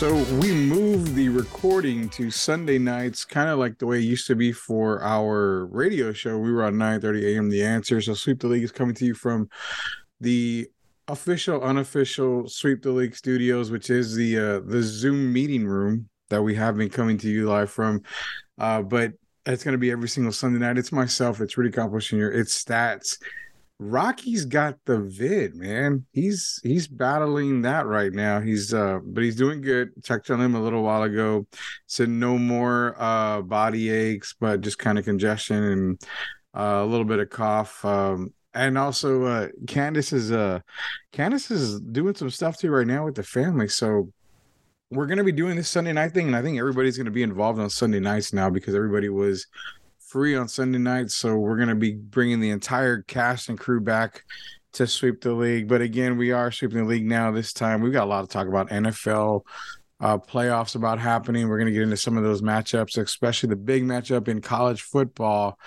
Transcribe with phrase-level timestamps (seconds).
[0.00, 4.26] So we moved the recording to Sunday nights, kind of like the way it used
[4.28, 6.38] to be for our radio show.
[6.38, 7.50] We were on 9:30 a.m.
[7.50, 8.00] The Answer.
[8.00, 9.50] So Sweep the League is coming to you from
[10.18, 10.66] the
[11.06, 16.42] official, unofficial Sweep the League studios, which is the uh, the Zoom meeting room that
[16.42, 18.00] we have been coming to you live from.
[18.56, 19.12] Uh, but
[19.44, 20.78] it's going to be every single Sunday night.
[20.78, 21.42] It's myself.
[21.42, 22.28] It's Rudy Campos Jr.
[22.28, 23.18] It's stats.
[23.82, 26.04] Rocky's got the vid, man.
[26.12, 28.38] He's he's battling that right now.
[28.38, 29.90] He's uh but he's doing good.
[30.04, 31.46] Checked on him a little while ago.
[31.86, 36.02] Said no more uh body aches, but just kind of congestion and
[36.54, 37.82] uh, a little bit of cough.
[37.82, 40.60] Um and also uh Candace is uh
[41.12, 43.68] Candace is doing some stuff too right now with the family.
[43.68, 44.12] So
[44.90, 47.58] we're gonna be doing this Sunday night thing, and I think everybody's gonna be involved
[47.58, 49.46] on Sunday nights now because everybody was
[50.10, 51.14] free on Sunday nights.
[51.16, 54.24] So we're going to be bringing the entire cast and crew back
[54.72, 55.68] to sweep the league.
[55.68, 57.30] But again, we are sweeping the league now.
[57.30, 59.42] This time, we've got a lot to talk about NFL
[60.00, 61.48] uh, playoffs about happening.
[61.48, 64.82] We're going to get into some of those matchups, especially the big matchup in college
[64.82, 65.58] football.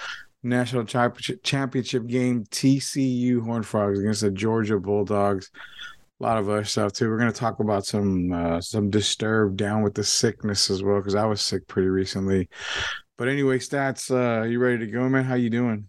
[0.46, 5.50] National championship game, TCU Horn Frogs against the Georgia Bulldogs.
[6.20, 7.10] A lot of other stuff too.
[7.10, 10.98] We're going to talk about some uh, some disturbed down with the sickness as well
[10.98, 12.50] because I was sick pretty recently.
[13.18, 15.24] But anyway, stats, uh, you ready to go, man?
[15.24, 15.88] How you doing?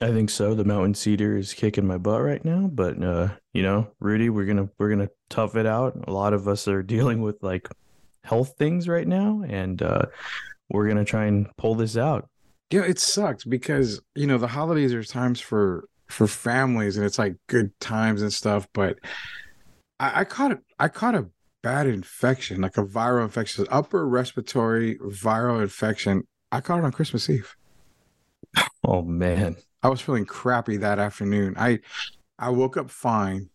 [0.00, 0.54] I think so.
[0.54, 4.46] The mountain cedar is kicking my butt right now, but uh, you know, Rudy, we're
[4.46, 5.98] gonna we're gonna tough it out.
[6.06, 7.68] A lot of us are dealing with like
[8.22, 10.02] health things right now, and uh,
[10.70, 12.28] we're gonna try and pull this out.
[12.70, 17.18] Yeah, it sucks because you know the holidays are times for for families, and it's
[17.18, 18.68] like good times and stuff.
[18.72, 18.98] But
[20.00, 20.60] I, I caught it.
[20.78, 21.26] I caught a
[21.62, 27.28] bad infection, like a viral infection, upper respiratory viral infection I caught it on Christmas
[27.28, 27.56] Eve.
[28.84, 29.56] Oh man.
[29.82, 31.54] I was feeling crappy that afternoon.
[31.58, 31.80] I
[32.38, 33.50] I woke up fine.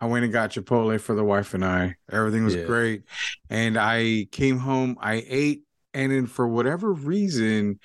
[0.00, 1.96] I went and got Chipotle for the wife and I.
[2.10, 2.64] Everything was yeah.
[2.64, 3.04] great.
[3.48, 5.62] And I came home, I ate,
[5.94, 7.78] and then for whatever reason,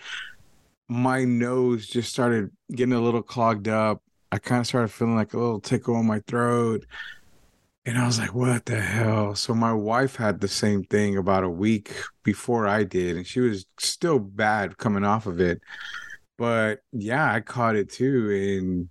[0.89, 4.01] my nose just started getting a little clogged up.
[4.31, 6.85] I kind of started feeling like a little tickle in my throat.
[7.89, 9.33] And I was like, what the hell?
[9.33, 11.91] So my wife had the same thing about a week
[12.21, 15.59] before I did, and she was still bad coming off of it.
[16.37, 18.89] But yeah, I caught it too, and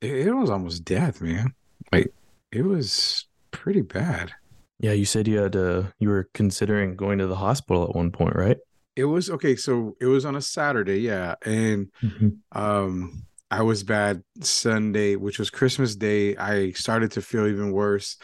[0.00, 1.52] it, it was almost death, man.
[1.92, 2.14] Like
[2.50, 4.32] it was pretty bad.
[4.78, 8.10] Yeah, you said you had uh you were considering going to the hospital at one
[8.10, 8.56] point, right?
[8.96, 11.34] It was okay, so it was on a Saturday, yeah.
[11.44, 12.58] And mm-hmm.
[12.58, 16.36] um I was bad Sunday, which was Christmas Day.
[16.36, 18.16] I started to feel even worse.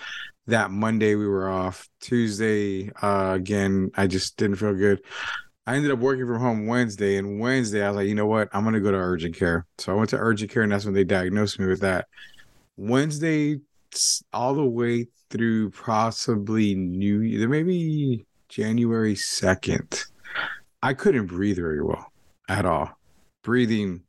[0.47, 1.89] That Monday we were off.
[2.01, 5.03] Tuesday, uh, again, I just didn't feel good.
[5.67, 8.49] I ended up working from home Wednesday, and Wednesday I was like, you know what?
[8.53, 9.67] I'm gonna go to urgent care.
[9.79, 12.07] So I went to urgent care, and that's when they diagnosed me with that.
[12.77, 13.59] Wednesday,
[14.33, 20.05] all the way through possibly New Year, maybe January second,
[20.85, 22.13] I couldn't breathe very well
[22.49, 22.97] at all.
[23.43, 24.03] Breathing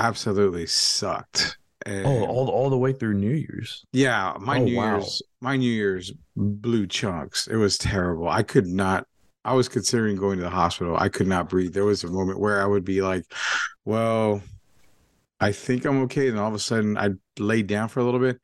[0.00, 1.58] absolutely sucked.
[1.86, 3.84] Oh, and oh, all all the way through New Year's.
[3.92, 4.96] Yeah, my oh, New wow.
[4.96, 7.46] Year's, my New Year's blew chunks.
[7.46, 8.28] It was terrible.
[8.28, 9.06] I could not.
[9.44, 10.96] I was considering going to the hospital.
[10.98, 11.72] I could not breathe.
[11.72, 13.24] There was a moment where I would be like,
[13.86, 14.42] "Well,
[15.40, 18.20] I think I'm okay," and all of a sudden I lay down for a little
[18.20, 18.38] bit.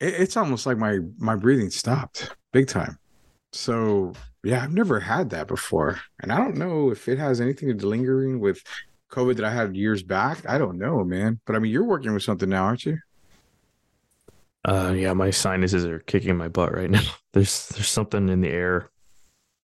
[0.00, 2.98] It, it's almost like my my breathing stopped big time.
[3.52, 7.68] So yeah, I've never had that before, and I don't know if it has anything
[7.68, 8.62] to do lingering with
[9.10, 10.48] COVID that I had years back?
[10.48, 11.40] I don't know, man.
[11.46, 12.98] But I mean, you're working with something now, aren't you?
[14.64, 17.02] Uh, yeah, my sinuses are kicking my butt right now.
[17.32, 18.90] There's there's something in the air,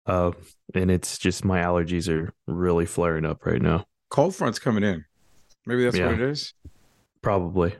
[0.06, 0.32] uh,
[0.74, 3.86] and it's just my allergies are really flaring up right now.
[4.10, 5.04] Cold front's coming in.
[5.66, 6.54] Maybe that's yeah, what it is.
[7.22, 7.74] Probably.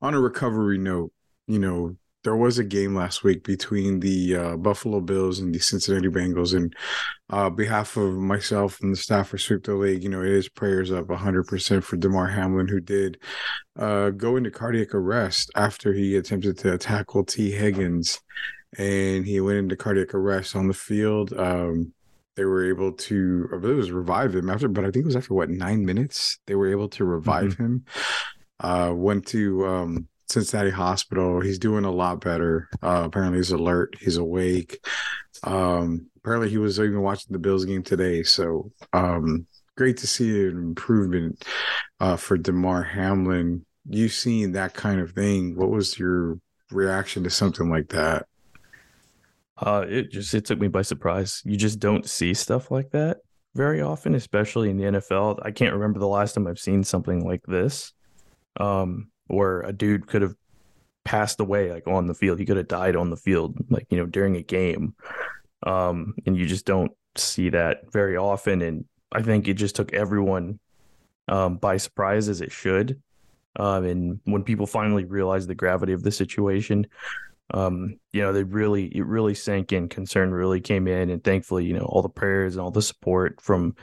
[0.00, 1.12] On a recovery note,
[1.46, 1.96] you know,
[2.28, 6.54] there was a game last week between the uh, Buffalo Bills and the Cincinnati Bengals.
[6.54, 6.76] And
[7.30, 10.46] uh, behalf of myself and the staff for Sweep the League, you know, it is
[10.46, 13.16] prayers up 100% for Damar Hamlin, who did
[13.78, 18.20] uh, go into cardiac arrest after he attempted to tackle Tee Higgins.
[18.76, 21.32] And he went into cardiac arrest on the field.
[21.32, 21.94] Um,
[22.36, 25.06] they were able to, I believe it was revive him after, but I think it
[25.06, 26.40] was after what, nine minutes?
[26.46, 27.64] They were able to revive mm-hmm.
[27.64, 27.84] him.
[28.60, 31.40] Uh, went to um, Cincinnati Hospital.
[31.40, 32.68] He's doing a lot better.
[32.82, 33.96] Uh, apparently, he's alert.
[34.00, 34.84] He's awake.
[35.42, 38.22] Um, apparently, he was even watching the Bills game today.
[38.22, 39.46] So, um,
[39.76, 41.44] great to see an improvement
[42.00, 43.64] uh, for Damar Hamlin.
[43.88, 45.56] You seen that kind of thing?
[45.56, 46.38] What was your
[46.70, 48.26] reaction to something like that?
[49.56, 51.42] Uh, it just it took me by surprise.
[51.44, 53.18] You just don't see stuff like that
[53.54, 55.40] very often, especially in the NFL.
[55.42, 57.92] I can't remember the last time I've seen something like this.
[58.60, 60.34] Um, where a dude could have
[61.04, 62.38] passed away like on the field.
[62.38, 64.94] He could have died on the field, like you know, during a game.
[65.66, 68.62] Um, and you just don't see that very often.
[68.62, 70.60] And I think it just took everyone
[71.28, 73.00] um, by surprise as it should.
[73.56, 76.86] Um, and when people finally realized the gravity of the situation,
[77.54, 79.88] um, you know, they really, it really sank in.
[79.88, 83.40] Concern really came in, and thankfully, you know, all the prayers and all the support
[83.40, 83.74] from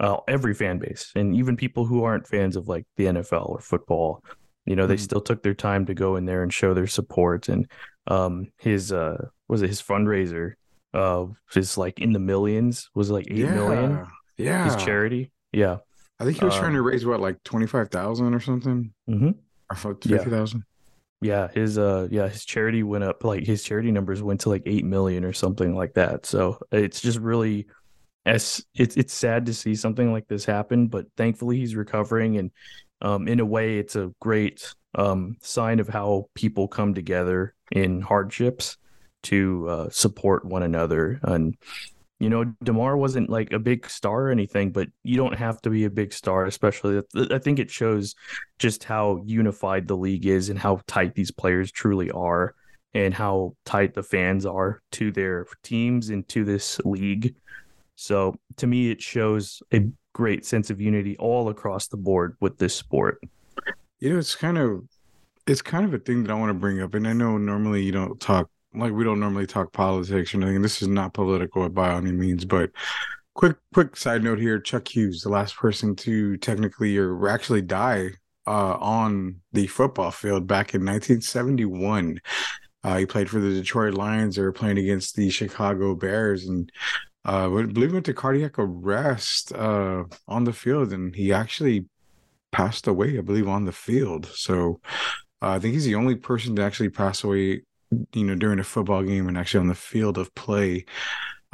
[0.00, 3.60] uh, every fan base, and even people who aren't fans of like the NFL or
[3.60, 4.24] football,
[4.64, 5.02] you know, they mm-hmm.
[5.02, 7.48] still took their time to go in there and show their support.
[7.48, 7.68] And
[8.06, 10.54] um, his uh, was it his fundraiser?
[10.94, 11.26] Uh,
[11.56, 12.90] is like in the millions.
[12.94, 13.54] Was like eight yeah.
[13.54, 14.06] million?
[14.36, 14.64] yeah.
[14.64, 15.30] His charity.
[15.52, 15.78] Yeah.
[16.20, 18.92] I think he was um, trying to raise what, like twenty five thousand or something.
[19.08, 19.30] Mm-hmm.
[19.70, 20.64] Or fifty thousand.
[21.20, 21.48] Yeah.
[21.48, 23.24] yeah, his uh, yeah, his charity went up.
[23.24, 26.26] Like his charity numbers went to like eight million or something like that.
[26.26, 27.66] So it's just really,
[28.24, 30.86] as it's it's sad to see something like this happen.
[30.86, 32.50] But thankfully, he's recovering, and
[33.02, 38.02] um, in a way, it's a great um sign of how people come together in
[38.02, 38.76] hardships
[39.22, 41.56] to uh, support one another and
[42.22, 45.70] you know, Damar wasn't like a big star or anything, but you don't have to
[45.70, 47.02] be a big star, especially.
[47.16, 48.14] I think it shows
[48.60, 52.54] just how unified the league is and how tight these players truly are
[52.94, 57.34] and how tight the fans are to their teams and to this league.
[57.96, 59.80] So to me, it shows a
[60.12, 63.20] great sense of unity all across the board with this sport.
[64.00, 64.84] You know, it's kind of
[65.46, 67.82] it's kind of a thing that I want to bring up, and I know normally
[67.82, 70.62] you don't talk like we don't normally talk politics or anything.
[70.62, 72.70] This is not political by any means, but
[73.34, 78.10] quick quick side note here: Chuck Hughes, the last person to technically or actually die
[78.46, 82.20] uh, on the football field back in 1971.
[82.84, 84.34] Uh, he played for the Detroit Lions.
[84.34, 86.70] They were playing against the Chicago Bears, and
[87.24, 91.86] uh, I believe went to cardiac arrest uh, on the field, and he actually
[92.50, 94.26] passed away, I believe, on the field.
[94.26, 94.80] So
[95.40, 97.62] uh, I think he's the only person to actually pass away
[98.12, 100.84] you know, during a football game and actually on the field of play.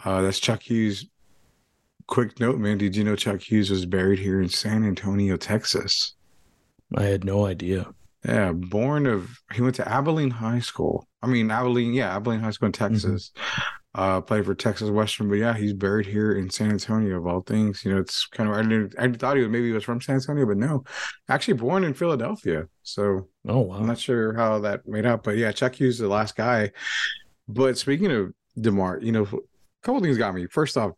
[0.04, 1.06] Uh, that's Chuck Hughes.
[2.06, 2.78] Quick note, man.
[2.78, 6.14] Did you know Chuck Hughes was buried here in San Antonio, Texas?
[6.96, 7.88] I had no idea.
[8.24, 11.06] Yeah, born of he went to Abilene High School.
[11.22, 12.94] I mean Abilene, yeah, Abilene High School in mm-hmm.
[12.94, 13.32] Texas.
[13.36, 17.26] Mm-hmm uh, played for Texas Western, but yeah, he's buried here in San Antonio of
[17.26, 17.84] all things.
[17.84, 20.00] You know, it's kind of I didn't I thought he was maybe he was from
[20.00, 20.84] San Antonio, but no,
[21.28, 22.68] actually born in Philadelphia.
[22.84, 23.78] So oh wow.
[23.78, 26.70] I'm not sure how that made up, but yeah, Chuck Hughes the last guy.
[27.48, 29.36] But speaking of Damar, you know, a
[29.82, 30.46] couple things got me.
[30.46, 30.92] First off,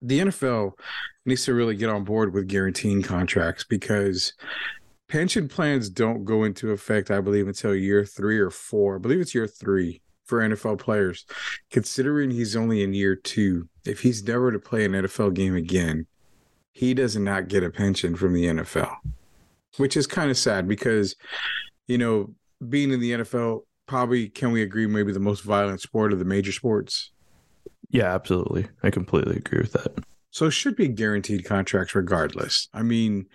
[0.00, 0.74] the NFL
[1.26, 4.34] needs to really get on board with guaranteeing contracts because
[5.08, 8.96] pension plans don't go into effect, I believe, until year three or four.
[8.96, 11.24] I believe it's year three for NFL players,
[11.70, 13.68] considering he's only in year two.
[13.84, 16.06] If he's never to play an NFL game again,
[16.72, 18.94] he does not get a pension from the NFL,
[19.76, 21.16] which is kind of sad because,
[21.86, 22.34] you know,
[22.68, 26.24] being in the NFL, probably can we agree, maybe the most violent sport of the
[26.24, 27.10] major sports?
[27.90, 28.66] Yeah, absolutely.
[28.82, 29.92] I completely agree with that.
[30.30, 32.68] So it should be guaranteed contracts regardless.
[32.72, 33.26] I mean,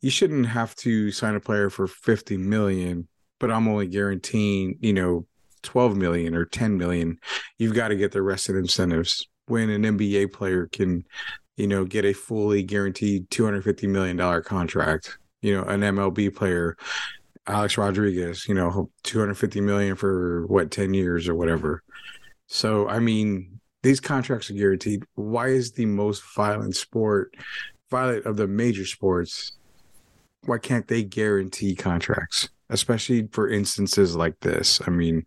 [0.00, 3.06] you shouldn't have to sign a player for 50 million,
[3.38, 5.26] but I'm only guaranteeing, you know,
[5.62, 7.18] 12 million or 10 million,
[7.58, 9.26] you've got to get the rest of the incentives.
[9.46, 11.04] When an NBA player can,
[11.56, 16.76] you know, get a fully guaranteed 250 million dollar contract, you know, an MLB player,
[17.46, 21.82] Alex Rodriguez, you know, 250 million for what 10 years or whatever.
[22.46, 25.02] So, I mean, these contracts are guaranteed.
[25.14, 27.34] Why is the most violent sport,
[27.90, 29.52] violent of the major sports,
[30.44, 32.48] why can't they guarantee contracts?
[32.70, 34.80] Especially for instances like this.
[34.86, 35.26] I mean,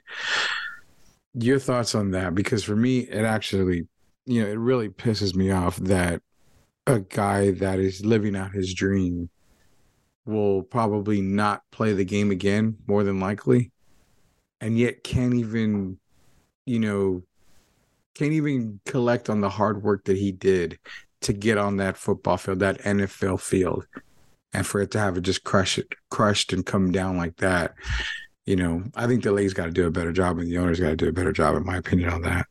[1.33, 2.33] your thoughts on that?
[2.33, 3.87] Because for me, it actually,
[4.25, 6.21] you know, it really pisses me off that
[6.87, 9.29] a guy that is living out his dream
[10.25, 13.71] will probably not play the game again, more than likely,
[14.61, 15.99] and yet can't even,
[16.65, 17.23] you know,
[18.15, 20.79] can't even collect on the hard work that he did
[21.21, 23.85] to get on that football field, that NFL field
[24.53, 27.73] and for it to have it just crush it, crushed and come down like that,
[28.45, 30.79] you know, I think the league's got to do a better job, and the owners
[30.79, 32.47] got to do a better job, in my opinion, on that.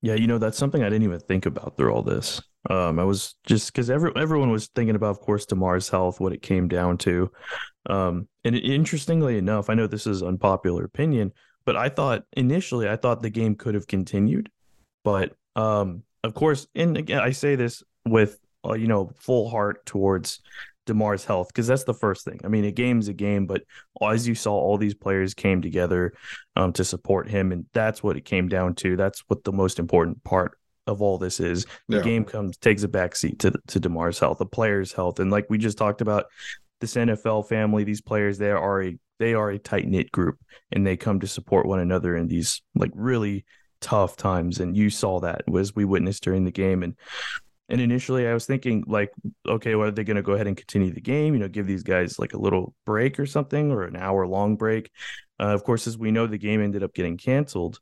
[0.00, 2.42] Yeah, you know, that's something I didn't even think about through all this.
[2.68, 6.32] Um, I was just because every, everyone was thinking about, of course, Damar's health, what
[6.32, 7.30] it came down to.
[7.88, 11.32] Um, and interestingly enough, I know this is unpopular opinion,
[11.64, 14.50] but I thought initially I thought the game could have continued,
[15.04, 19.84] but um, of course, and again, I say this with uh, you know full heart
[19.86, 20.40] towards
[20.86, 22.40] Damar's health because that's the first thing.
[22.44, 23.62] I mean, a game's a game, but
[24.00, 26.12] as you saw, all these players came together
[26.56, 28.96] um, to support him, and that's what it came down to.
[28.96, 31.66] That's what the most important part of all this is.
[31.88, 32.02] The yeah.
[32.02, 35.58] game comes takes a backseat to to Damar's health, the player's health, and like we
[35.58, 36.26] just talked about,
[36.82, 40.38] this NFL family, these players, they are a they are a tight knit group,
[40.72, 43.46] and they come to support one another in these like really
[43.80, 46.82] tough times, and you saw that was we witnessed during the game.
[46.82, 46.94] And
[47.72, 49.10] and initially, I was thinking like,
[49.48, 51.32] okay, well, are they going to go ahead and continue the game?
[51.32, 54.56] You know, give these guys like a little break or something, or an hour long
[54.56, 54.90] break.
[55.40, 57.80] Uh, of course, as we know, the game ended up getting canceled.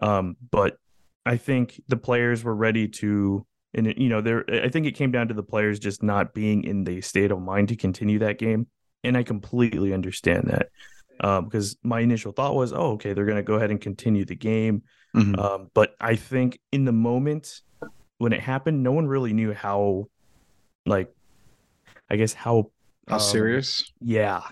[0.00, 0.78] Um, but
[1.26, 4.44] I think the players were ready to, and you know, there.
[4.50, 7.38] I think it came down to the players just not being in the state of
[7.38, 8.66] mind to continue that game,
[9.04, 10.68] and I completely understand that
[11.20, 14.24] um, because my initial thought was, oh, okay, they're going to go ahead and continue
[14.24, 14.84] the game.
[15.14, 15.38] Mm-hmm.
[15.38, 17.60] Um, but I think in the moment
[18.18, 20.08] when it happened, no one really knew how,
[20.86, 21.12] like,
[22.10, 22.70] I guess how
[23.08, 23.92] how um, serious.
[24.00, 24.42] Yeah,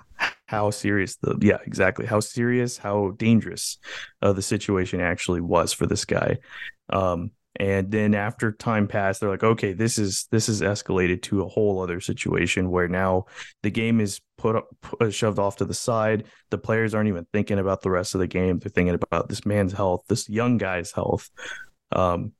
[0.46, 3.78] how serious the yeah exactly how serious how dangerous
[4.22, 6.38] uh, the situation actually was for this guy.
[6.90, 11.42] Um, and then after time passed they're like okay this is this is escalated to
[11.42, 13.24] a whole other situation where now
[13.62, 17.26] the game is put up put, shoved off to the side the players aren't even
[17.32, 20.58] thinking about the rest of the game they're thinking about this man's health this young
[20.58, 21.30] guy's health
[21.92, 22.32] um,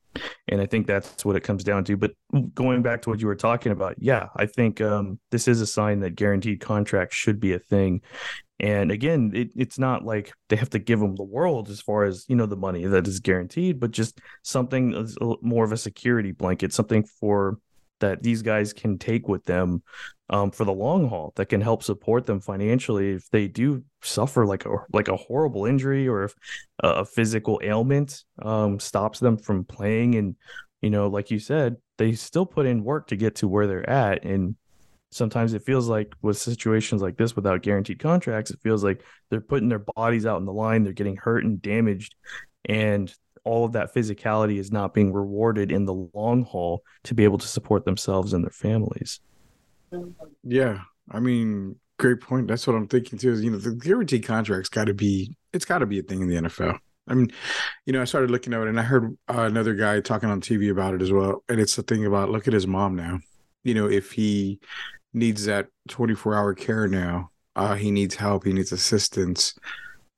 [0.47, 1.97] and I think that's what it comes down to.
[1.97, 2.11] But
[2.53, 5.67] going back to what you were talking about, yeah, I think um, this is a
[5.67, 8.01] sign that guaranteed contracts should be a thing.
[8.59, 12.05] And again, it, it's not like they have to give them the world as far
[12.05, 15.07] as you know the money that is guaranteed, but just something
[15.41, 17.59] more of a security blanket, something for
[17.99, 19.81] that these guys can take with them
[20.29, 24.45] um, for the long haul that can help support them financially if they do suffer
[24.45, 26.35] like a like a horrible injury or if
[26.79, 30.15] a physical ailment um, stops them from playing.
[30.15, 30.35] And
[30.81, 33.89] you know like you said they still put in work to get to where they're
[33.89, 34.25] at.
[34.25, 34.55] And
[35.11, 39.39] sometimes it feels like with situations like this without guaranteed contracts it feels like they're
[39.39, 42.15] putting their bodies out in the line they're getting hurt and damaged.
[42.65, 43.13] And
[43.45, 47.37] all of that physicality is not being rewarded in the long haul to be able
[47.37, 49.21] to support themselves and their families.
[50.43, 52.47] Yeah, I mean, great point.
[52.47, 53.31] That's what I'm thinking too.
[53.31, 56.21] Is you know the guaranteed contracts got to be it's got to be a thing
[56.21, 56.79] in the NFL.
[57.09, 57.31] I mean,
[57.85, 60.41] you know, I started looking at it and I heard uh, another guy talking on
[60.41, 61.43] TV about it as well.
[61.47, 63.19] And it's the thing about look at his mom now.
[63.63, 64.59] You know, if he
[65.13, 69.55] needs that 24 hour care now, uh, he needs help, he needs assistance.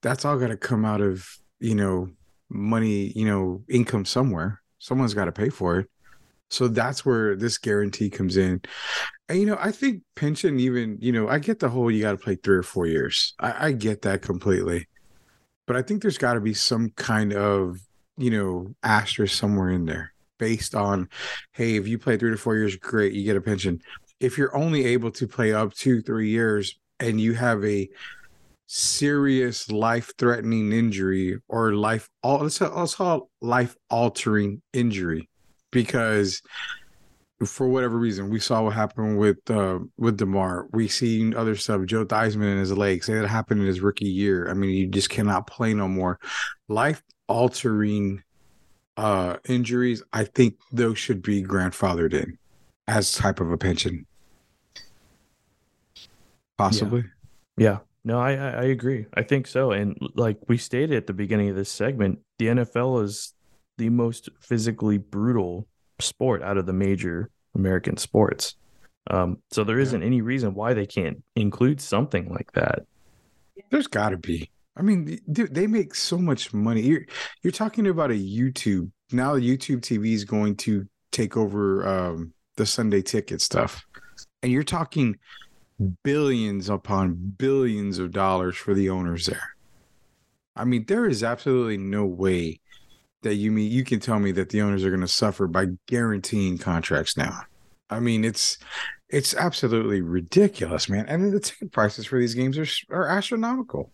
[0.02, 1.28] That's all got to come out of
[1.60, 2.10] you know
[2.50, 4.62] money, you know, income somewhere.
[4.80, 5.90] Someone's got to pay for it.
[6.50, 8.62] So that's where this guarantee comes in.
[9.30, 12.18] You know, I think pension, even, you know, I get the whole you got to
[12.18, 13.36] play three or four years.
[13.40, 14.88] I, I get that completely.
[15.68, 17.78] But I think there's got to be some kind of,
[18.18, 21.10] you know, asterisk somewhere in there based on,
[21.52, 23.82] hey, if you play three to four years, great, you get a pension.
[24.20, 27.88] If you're only able to play up two, three years and you have a
[28.66, 35.28] serious life threatening injury or life all let's, let's call life altering injury
[35.72, 36.44] because
[37.46, 40.68] for whatever reason we saw what happened with uh with Damar.
[40.72, 44.50] we seen other stuff Joe Theismann in his legs that happened in his rookie year
[44.50, 46.20] I mean you just cannot play no more
[46.68, 48.24] life altering
[48.98, 52.38] uh injuries I think those should be grandfathered in
[52.88, 54.06] as type of a pension
[56.58, 57.06] possibly
[57.58, 57.72] yeah.
[57.72, 57.78] yeah.
[58.06, 59.08] No, I, I agree.
[59.14, 59.72] I think so.
[59.72, 63.34] And like we stated at the beginning of this segment, the NFL is
[63.78, 65.68] the most physically brutal
[66.02, 68.56] sport out of the major American sports.
[69.10, 70.08] Um, so there isn't yeah.
[70.08, 72.84] any reason why they can't include something like that.
[73.72, 74.50] There's got to be.
[74.78, 76.82] I mean, dude, they make so much money.
[76.82, 77.06] You're
[77.44, 79.36] you're talking about a YouTube now.
[79.36, 83.84] YouTube TV is going to take over um, the Sunday ticket stuff,
[84.42, 85.18] and you're talking
[86.04, 89.56] billions upon billions of dollars for the owners there.
[90.56, 92.60] I mean, there is absolutely no way
[93.22, 95.68] that you mean you can tell me that the owners are going to suffer by
[95.88, 97.42] guaranteeing contracts now.
[97.90, 98.58] I mean, it's
[99.10, 101.06] it's absolutely ridiculous, man.
[101.08, 103.92] And the ticket prices for these games are are astronomical.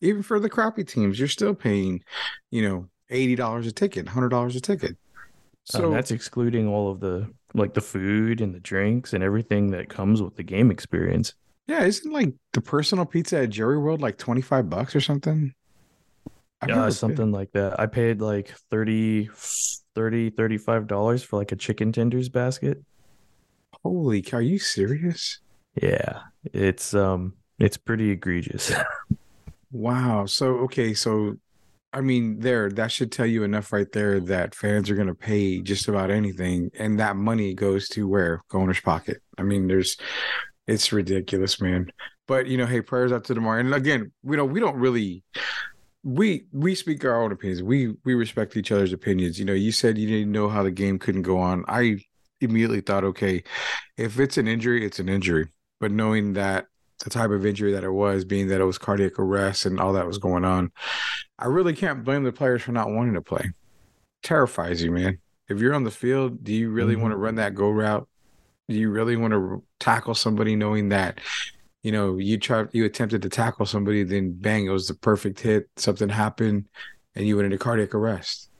[0.00, 2.02] Even for the crappy teams, you're still paying,
[2.50, 4.96] you know, eighty dollars a ticket, hundred dollars a ticket.
[5.64, 9.70] So um, that's excluding all of the like the food and the drinks and everything
[9.72, 11.34] that comes with the game experience.
[11.66, 15.54] Yeah, isn't like the personal pizza at Jerry World like 25 bucks or something?
[16.66, 17.78] Yeah, something like that.
[17.78, 19.30] I paid like 30
[19.94, 22.82] 30 35 dollars for like a chicken tenders basket.
[23.82, 25.40] Holy cow, are you serious?
[25.80, 26.20] Yeah.
[26.44, 28.72] It's um it's pretty egregious.
[29.72, 30.26] wow.
[30.26, 31.36] So okay, so
[31.92, 35.14] I mean, there that should tell you enough right there that fans are going to
[35.14, 39.18] pay just about anything, and that money goes to where owner's pocket.
[39.36, 39.98] I mean, there's,
[40.66, 41.92] it's ridiculous, man.
[42.26, 43.58] But you know, hey, prayers out to Damar.
[43.58, 45.22] And again, we know we don't really,
[46.04, 47.62] we we speak our own opinions.
[47.62, 49.38] We we respect each other's opinions.
[49.38, 51.64] You know, you said you didn't know how the game couldn't go on.
[51.68, 51.98] I
[52.40, 53.44] immediately thought, okay,
[53.96, 55.48] if it's an injury, it's an injury.
[55.80, 56.66] But knowing that
[57.04, 59.92] the type of injury that it was, being that it was cardiac arrest and all
[59.94, 60.70] that was going on.
[61.38, 63.50] I really can't blame the players for not wanting to play.
[64.22, 65.18] terrifies you, man.
[65.48, 67.00] If you're on the field, do you really Mhm.
[67.00, 68.08] want to run that go route?
[68.68, 71.20] Do you really want to tackle somebody knowing that,
[71.82, 75.40] you know, you tried, you attempted to tackle somebody, then bang, it was the perfect
[75.40, 76.66] hit, something happened,
[77.14, 78.50] and you went into cardiac arrest?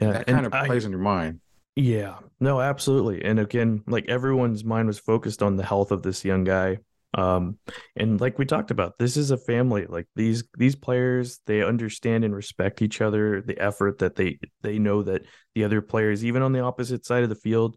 [0.00, 1.40] Yeah, that kind of I- plays on your mind.
[1.76, 3.24] Yeah, no, absolutely.
[3.24, 6.78] And again, like everyone's mind was focused on the health of this young guy.
[7.14, 7.58] Um,
[7.94, 9.86] and like we talked about, this is a family.
[9.88, 14.80] Like these these players, they understand and respect each other, the effort that they they
[14.80, 15.22] know that
[15.54, 17.76] the other players, even on the opposite side of the field,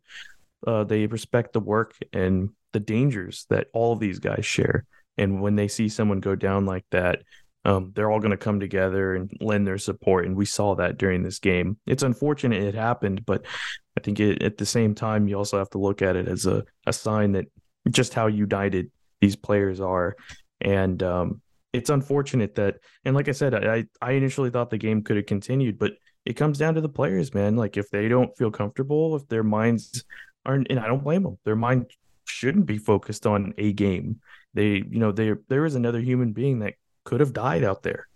[0.66, 4.86] uh, they respect the work and the dangers that all of these guys share.
[5.18, 7.24] And when they see someone go down like that,
[7.64, 10.26] um, they're all going to come together and lend their support.
[10.26, 11.78] And we saw that during this game.
[11.86, 13.46] It's unfortunate it happened, but
[13.98, 16.46] I think it, at the same time, you also have to look at it as
[16.46, 17.46] a, a sign that
[17.90, 20.16] just how united these players are.
[20.60, 21.42] And um,
[21.74, 25.26] it's unfortunate that, and like I said, I, I initially thought the game could have
[25.26, 25.94] continued, but
[26.26, 27.56] it comes down to the players, man.
[27.56, 30.04] Like if they don't feel comfortable, if their minds
[30.46, 31.92] aren't, and I don't blame them, their mind
[32.26, 34.20] shouldn't be focused on a game.
[34.54, 36.74] They, you know, there there is another human being that
[37.04, 38.08] could have died out there,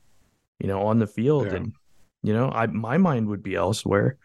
[0.59, 1.55] you know, on the field, Yeah.
[1.55, 1.73] and
[2.23, 4.17] you know, I my mind would be elsewhere.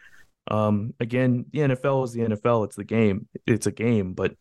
[0.49, 2.65] Um, again, the NFL is the NFL.
[2.65, 3.27] It's the game.
[3.45, 4.35] It's a game, but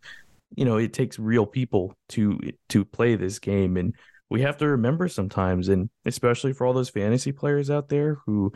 [0.57, 2.39] you know, it takes real people to
[2.71, 3.95] to play this game, and
[4.31, 8.53] we have to remember sometimes, and especially for all those fantasy players out there who,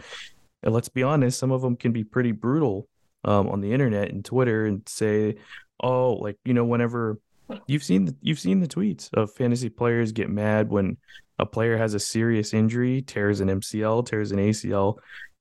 [0.64, 2.88] let's be honest, some of them can be pretty brutal
[3.24, 5.36] um, on the internet and Twitter, and say,
[5.80, 7.18] oh, like you know, whenever
[7.66, 10.96] you've seen the, you've seen the tweets of fantasy players get mad when
[11.38, 14.98] a player has a serious injury, tears an MCL, tears an ACL,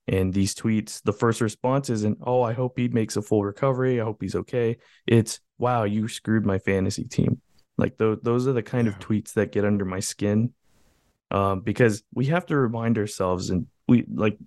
[0.08, 4.02] and these tweets, the first response isn't, "Oh, I hope he makes a full recovery.
[4.02, 7.42] I hope he's okay." It's, "Wow, you screwed my fantasy team."
[7.78, 10.54] Like those, those are the kind of tweets that get under my skin,
[11.32, 14.38] um, because we have to remind ourselves, and we like,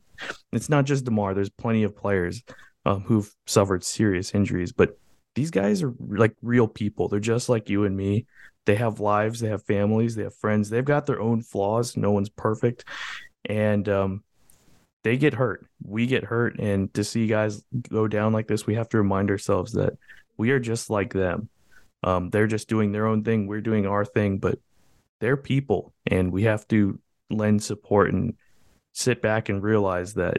[0.52, 1.34] it's not just Damar.
[1.34, 2.42] There's plenty of players
[2.84, 4.98] um, who've suffered serious injuries, but
[5.36, 7.08] these guys are like real people.
[7.08, 8.26] They're just like you and me.
[8.64, 10.68] They have lives, they have families, they have friends.
[10.68, 11.96] They've got their own flaws.
[11.96, 12.84] No one's perfect,
[13.44, 14.24] and um,
[15.04, 15.64] they get hurt.
[15.84, 19.30] We get hurt, and to see guys go down like this, we have to remind
[19.30, 19.92] ourselves that
[20.36, 21.48] we are just like them.
[22.02, 23.46] Um, they're just doing their own thing.
[23.46, 24.58] We're doing our thing, but
[25.20, 26.98] they're people, and we have to
[27.30, 28.34] lend support and
[28.94, 30.38] sit back and realize that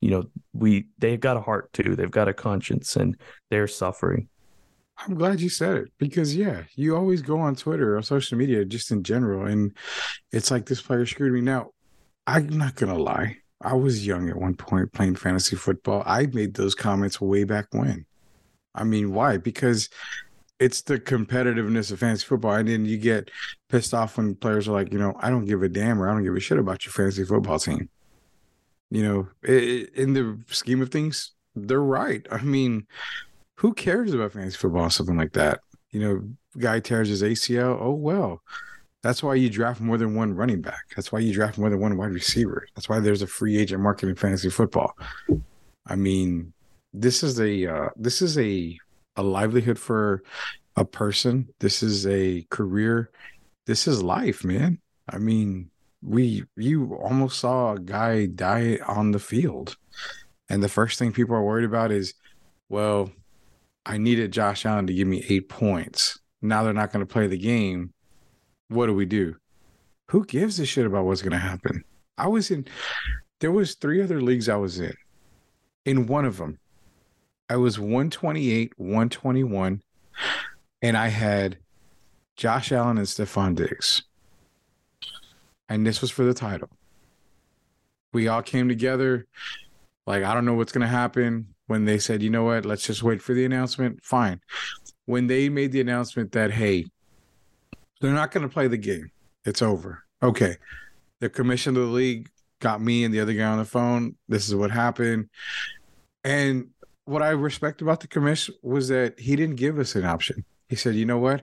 [0.00, 1.94] you know we they've got a heart too.
[1.94, 3.16] They've got a conscience, and
[3.50, 4.28] they're suffering.
[4.98, 8.64] I'm glad you said it because yeah, you always go on Twitter or social media
[8.64, 9.76] just in general, and
[10.32, 11.40] it's like this player screwed me.
[11.40, 11.70] Now,
[12.26, 13.38] I'm not gonna lie.
[13.60, 16.02] I was young at one point playing fantasy football.
[16.04, 18.06] I made those comments way back when.
[18.74, 19.36] I mean, why?
[19.36, 19.88] Because
[20.60, 23.30] it's the competitiveness of fantasy football, and then you get
[23.68, 26.12] pissed off when players are like, you know, I don't give a damn or I
[26.12, 27.88] don't give a shit about your fantasy football team.
[28.90, 32.26] You know, i i in the scheme of things, they're right.
[32.30, 32.86] I mean,
[33.58, 35.60] who cares about fantasy football something like that?
[35.90, 36.22] You know,
[36.58, 37.76] guy tears his ACL.
[37.80, 38.42] Oh well.
[39.02, 40.82] That's why you draft more than one running back.
[40.94, 42.66] That's why you draft more than one wide receiver.
[42.74, 44.96] That's why there's a free agent market in fantasy football.
[45.86, 46.52] I mean,
[46.92, 48.78] this is a uh, this is a
[49.16, 50.22] a livelihood for
[50.76, 51.48] a person.
[51.58, 53.10] This is a career.
[53.66, 54.78] This is life, man.
[55.08, 59.76] I mean, we you almost saw a guy die on the field.
[60.48, 62.14] And the first thing people are worried about is,
[62.68, 63.10] well,
[63.86, 66.18] I needed Josh Allen to give me eight points.
[66.42, 67.92] Now they're not going to play the game.
[68.68, 69.36] What do we do?
[70.10, 71.84] Who gives a shit about what's going to happen?
[72.16, 72.66] I was in,
[73.40, 74.94] there was three other leagues I was in.
[75.84, 76.58] In one of them,
[77.48, 79.82] I was 128, 121,
[80.82, 81.58] and I had
[82.36, 84.02] Josh Allen and Stefon Diggs.
[85.68, 86.68] And this was for the title.
[88.12, 89.26] We all came together.
[90.06, 91.54] Like, I don't know what's going to happen.
[91.68, 94.40] When they said, you know what, let's just wait for the announcement, fine.
[95.04, 96.86] When they made the announcement that, hey,
[98.00, 99.10] they're not going to play the game,
[99.44, 100.02] it's over.
[100.22, 100.56] Okay.
[101.20, 104.16] The commission of the league got me and the other guy on the phone.
[104.28, 105.28] This is what happened.
[106.24, 106.70] And
[107.04, 110.44] what I respect about the commission was that he didn't give us an option.
[110.68, 111.42] He said, you know what?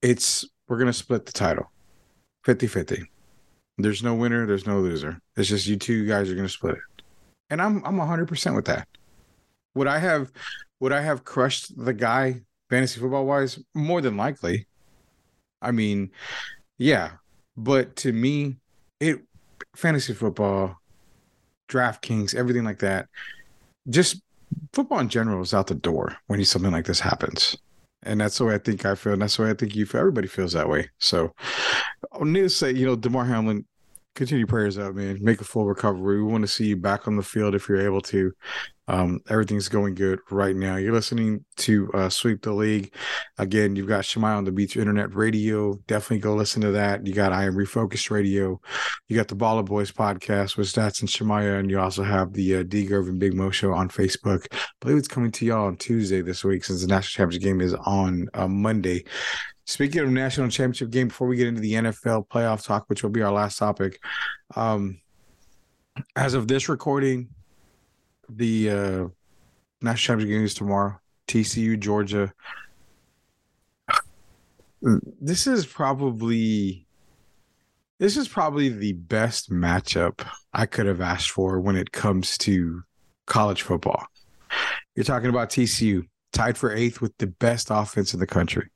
[0.00, 1.70] It's, we're going to split the title
[2.44, 3.10] 50 50.
[3.78, 5.20] There's no winner, there's no loser.
[5.36, 7.02] It's just you two guys are going to split it.
[7.50, 8.88] And I'm, I'm 100% with that.
[9.78, 10.32] Would I have,
[10.80, 13.60] would I have crushed the guy fantasy football wise?
[13.74, 14.66] More than likely.
[15.62, 16.10] I mean,
[16.78, 17.12] yeah.
[17.56, 18.56] But to me,
[18.98, 19.20] it,
[19.76, 20.76] fantasy football,
[21.68, 23.06] DraftKings, everything like that,
[23.88, 24.20] just
[24.72, 27.56] football in general is out the door when something like this happens.
[28.02, 29.12] And that's the way I think I feel.
[29.12, 30.00] And that's the way I think you feel.
[30.00, 30.88] Everybody feels that way.
[30.98, 31.32] So,
[32.20, 33.64] needless to say, you know, Damar Hamlin,
[34.14, 35.18] continue prayers up, man.
[35.20, 36.22] Make a full recovery.
[36.22, 38.32] We want to see you back on the field if you're able to.
[38.88, 40.76] Um, everything's going good right now.
[40.76, 42.94] You're listening to uh, Sweep the League.
[43.36, 45.74] Again, you've got Shemai on the Beach Internet Radio.
[45.86, 47.06] Definitely go listen to that.
[47.06, 48.60] You got I Am Refocused Radio.
[49.08, 52.56] You got the Baller Boys podcast with Stats and Shemaya, and you also have the
[52.56, 54.46] uh, D Gerv and Big Mo show on Facebook.
[54.50, 57.60] I believe it's coming to y'all on Tuesday this week since the national championship game
[57.60, 59.04] is on uh, Monday.
[59.68, 63.10] Speaking of national championship game, before we get into the NFL playoff talk, which will
[63.10, 64.00] be our last topic,
[64.56, 64.98] um,
[66.16, 67.28] as of this recording,
[68.30, 69.08] the uh,
[69.82, 70.98] national championship game is tomorrow.
[71.26, 72.32] TCU, Georgia.
[74.80, 76.86] This is probably
[77.98, 82.84] this is probably the best matchup I could have asked for when it comes to
[83.26, 84.06] college football.
[84.94, 88.70] You're talking about TCU, tied for eighth with the best offense in the country.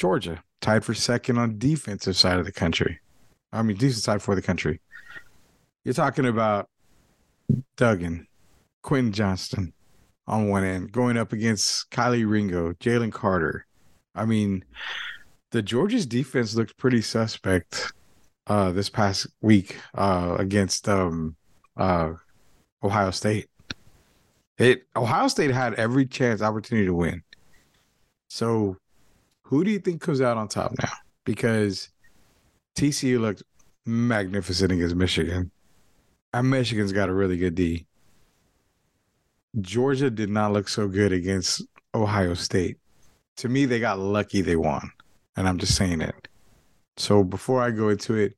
[0.00, 3.00] Georgia, tied for second on defensive side of the country.
[3.52, 4.80] I mean, defensive side for the country.
[5.84, 6.70] You're talking about
[7.76, 8.26] Duggan,
[8.80, 9.74] Quentin Johnston
[10.26, 13.66] on one end, going up against Kelee Ringo, Jalen Carter.
[14.14, 14.64] I mean,
[15.50, 17.92] the Georgia's defense looked pretty suspect
[18.46, 21.36] uh, this past week uh, against um,
[21.76, 22.14] uh,
[22.82, 23.48] Ohio State.
[24.56, 27.22] It Ohio State had every chance opportunity to win.
[28.28, 28.78] So,
[29.50, 30.92] who do you think comes out on top now?
[31.24, 31.90] Because
[32.76, 33.42] TCU looked
[33.84, 35.50] magnificent against Michigan.
[36.32, 37.84] And Michigan's got a really good D.
[39.60, 42.78] Georgia did not look so good against Ohio State.
[43.38, 44.88] To me, they got lucky they won.
[45.36, 46.28] And I'm just saying it.
[46.96, 48.36] So before I go into it,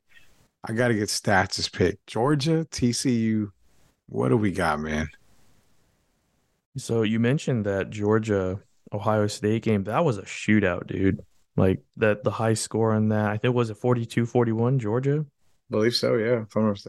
[0.67, 2.03] I got to get stats as pick.
[2.07, 3.51] Georgia, TCU,
[4.07, 5.07] what do we got, man?
[6.75, 8.59] So you mentioned that Georgia
[8.93, 9.83] Ohio State game.
[9.85, 11.19] That was a shootout, dude.
[11.55, 13.29] Like that the high score on that.
[13.29, 15.25] I think was it 42-41 Georgia?
[15.69, 16.43] believe so, yeah.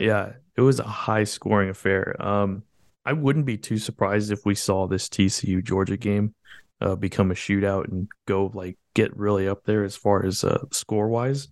[0.05, 2.17] Yeah, it was a high scoring affair.
[2.21, 2.63] Um
[3.07, 6.35] I wouldn't be too surprised if we saw this TCU Georgia game
[6.81, 10.65] uh, become a shootout and go like get really up there as far as uh,
[10.73, 11.49] score wise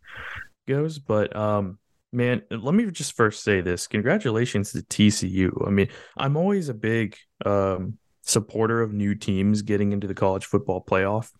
[0.66, 0.98] goes.
[0.98, 1.78] But um,
[2.12, 5.66] man, let me just first say this: congratulations to TCU.
[5.66, 10.46] I mean, I'm always a big um, supporter of new teams getting into the college
[10.46, 11.30] football playoff,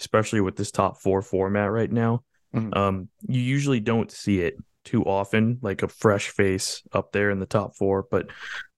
[0.00, 2.22] especially with this top four format right now.
[2.54, 2.78] Mm-hmm.
[2.78, 7.40] Um, you usually don't see it too often, like a fresh face up there in
[7.40, 8.28] the top four, but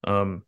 [0.05, 0.45] um,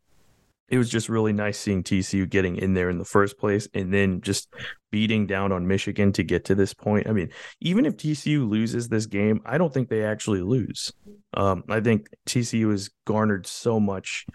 [0.68, 3.92] it was just really nice seeing TCU getting in there in the first place and
[3.92, 4.52] then just
[4.90, 7.08] beating down on Michigan to get to this point.
[7.08, 10.92] I mean, even if TCU loses this game, I don't think they actually lose.
[11.34, 14.26] Um, I think TCU has garnered so much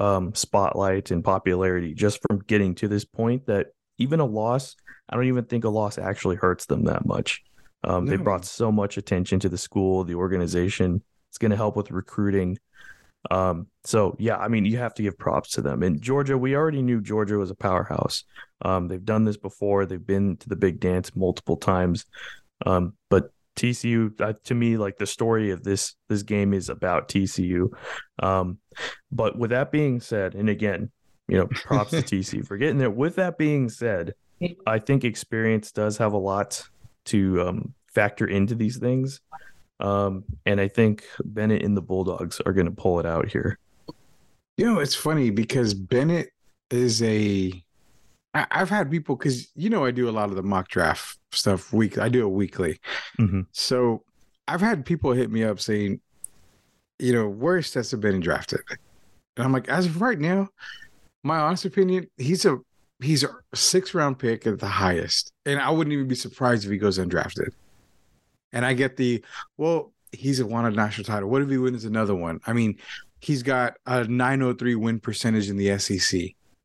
[0.00, 4.76] um, spotlight and popularity just from getting to this point that even a loss,
[5.08, 7.42] I don't even think a loss actually hurts them that much.
[7.84, 8.10] Um, no.
[8.10, 11.02] They brought so much attention to the school, the organization.
[11.30, 12.58] It's going to help with recruiting.
[13.30, 15.82] Um, so yeah, I mean, you have to give props to them.
[15.82, 18.24] And Georgia, we already knew Georgia was a powerhouse.
[18.62, 19.86] Um, they've done this before.
[19.86, 22.06] They've been to the big dance multiple times.
[22.66, 27.08] Um, but TCU, uh, to me, like the story of this this game is about
[27.08, 27.68] TCU.
[28.22, 28.58] Um,
[29.10, 30.90] but with that being said, and again,
[31.28, 32.90] you know, props to TCU for getting there.
[32.90, 34.14] With that being said,
[34.66, 36.62] I think experience does have a lot
[37.06, 39.20] to um, factor into these things.
[39.80, 43.58] Um, and I think Bennett and the Bulldogs are going to pull it out here.
[44.56, 46.30] You know, it's funny because Bennett
[46.70, 47.52] is a.
[48.34, 51.18] I, I've had people because you know I do a lot of the mock draft
[51.34, 51.98] stuff week.
[51.98, 52.80] I do it weekly,
[53.18, 53.42] mm-hmm.
[53.52, 54.02] so
[54.48, 56.00] I've had people hit me up saying,
[56.98, 58.60] you know, where's Stetson Bennett drafted?
[59.36, 60.48] And I'm like, as of right now,
[61.22, 62.58] my honest opinion, he's a
[63.00, 66.70] he's a six round pick at the highest, and I wouldn't even be surprised if
[66.70, 67.50] he goes undrafted.
[68.52, 69.24] And I get the
[69.56, 71.28] well, he's a national title.
[71.28, 72.40] What if he wins another one?
[72.46, 72.78] I mean,
[73.20, 76.20] he's got a 903 win percentage in the SEC.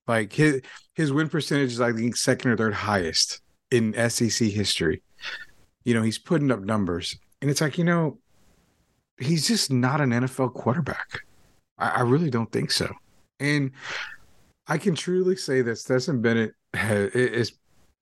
[0.07, 0.61] Like his
[0.93, 5.01] his win percentage is I think second or third highest in SEC history.
[5.83, 7.17] You know, he's putting up numbers.
[7.41, 8.17] And it's like, you know,
[9.19, 11.21] he's just not an NFL quarterback.
[11.77, 12.91] I, I really don't think so.
[13.39, 13.71] And
[14.67, 17.53] I can truly say that Stetson Bennett has, is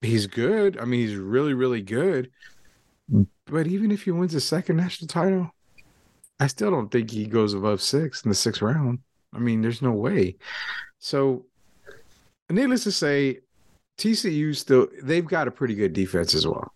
[0.01, 0.79] he's good.
[0.79, 2.31] I mean, he's really, really good.
[3.45, 5.51] But even if he wins a second national title,
[6.39, 8.99] I still don't think he goes above six in the sixth round.
[9.33, 10.37] I mean, there's no way.
[10.99, 11.45] So,
[12.49, 13.41] needless to say,
[13.97, 16.73] TCU still they've got a pretty good defense as well.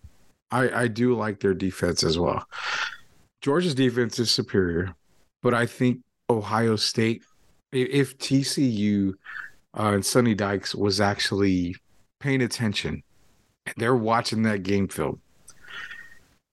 [0.51, 2.45] I I do like their defense as well.
[3.41, 4.93] Georgia's defense is superior,
[5.41, 7.23] but I think Ohio State,
[7.71, 9.13] if TCU
[9.77, 11.75] uh, and Sonny Dykes was actually
[12.19, 13.01] paying attention,
[13.77, 15.21] they're watching that game film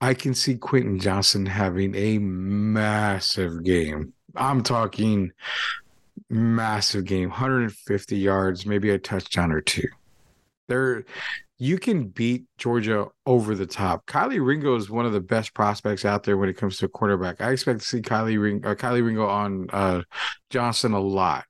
[0.01, 4.13] I can see Quentin Johnston having a massive game.
[4.35, 5.33] I'm talking
[6.29, 9.89] massive game, 150 yards, maybe a touchdown or two.
[10.69, 11.05] There,
[11.59, 14.07] you can beat Georgia over the top.
[14.07, 17.41] Kelee Ringo is one of the best prospects out there when it comes to quarterback.
[17.41, 20.03] I expect to see Kylie Ring or uh, Kelee Ringo on uh,
[20.51, 21.45] Johnston a lot,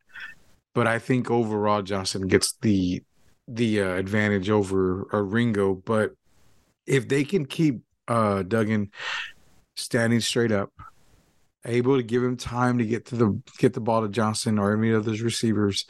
[0.75, 3.03] but I think overall Johnston gets the
[3.49, 5.75] the uh, advantage over uh, Ringo.
[5.75, 6.13] But
[6.87, 8.91] if they can keep uh, Duggan
[9.77, 10.73] standing straight up,
[11.65, 14.77] able to give him time to get to the get the ball to Johnston or
[14.77, 15.87] any of those receivers,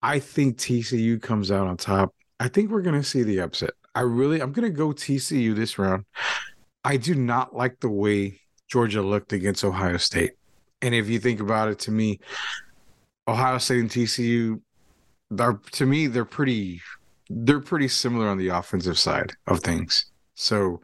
[0.00, 2.14] I think TCU comes out on top.
[2.38, 3.70] I think we're going to see the upset.
[3.94, 6.04] I really, I'm going to go TCU this round.
[6.84, 10.32] I do not like the way Georgia looked against Ohio State.
[10.82, 12.20] And if you think about it, to me,
[13.26, 14.60] Ohio State and TCU,
[15.40, 16.80] are to me, they're pretty,
[17.28, 20.06] they're pretty similar on the offensive side of things.
[20.34, 20.82] So,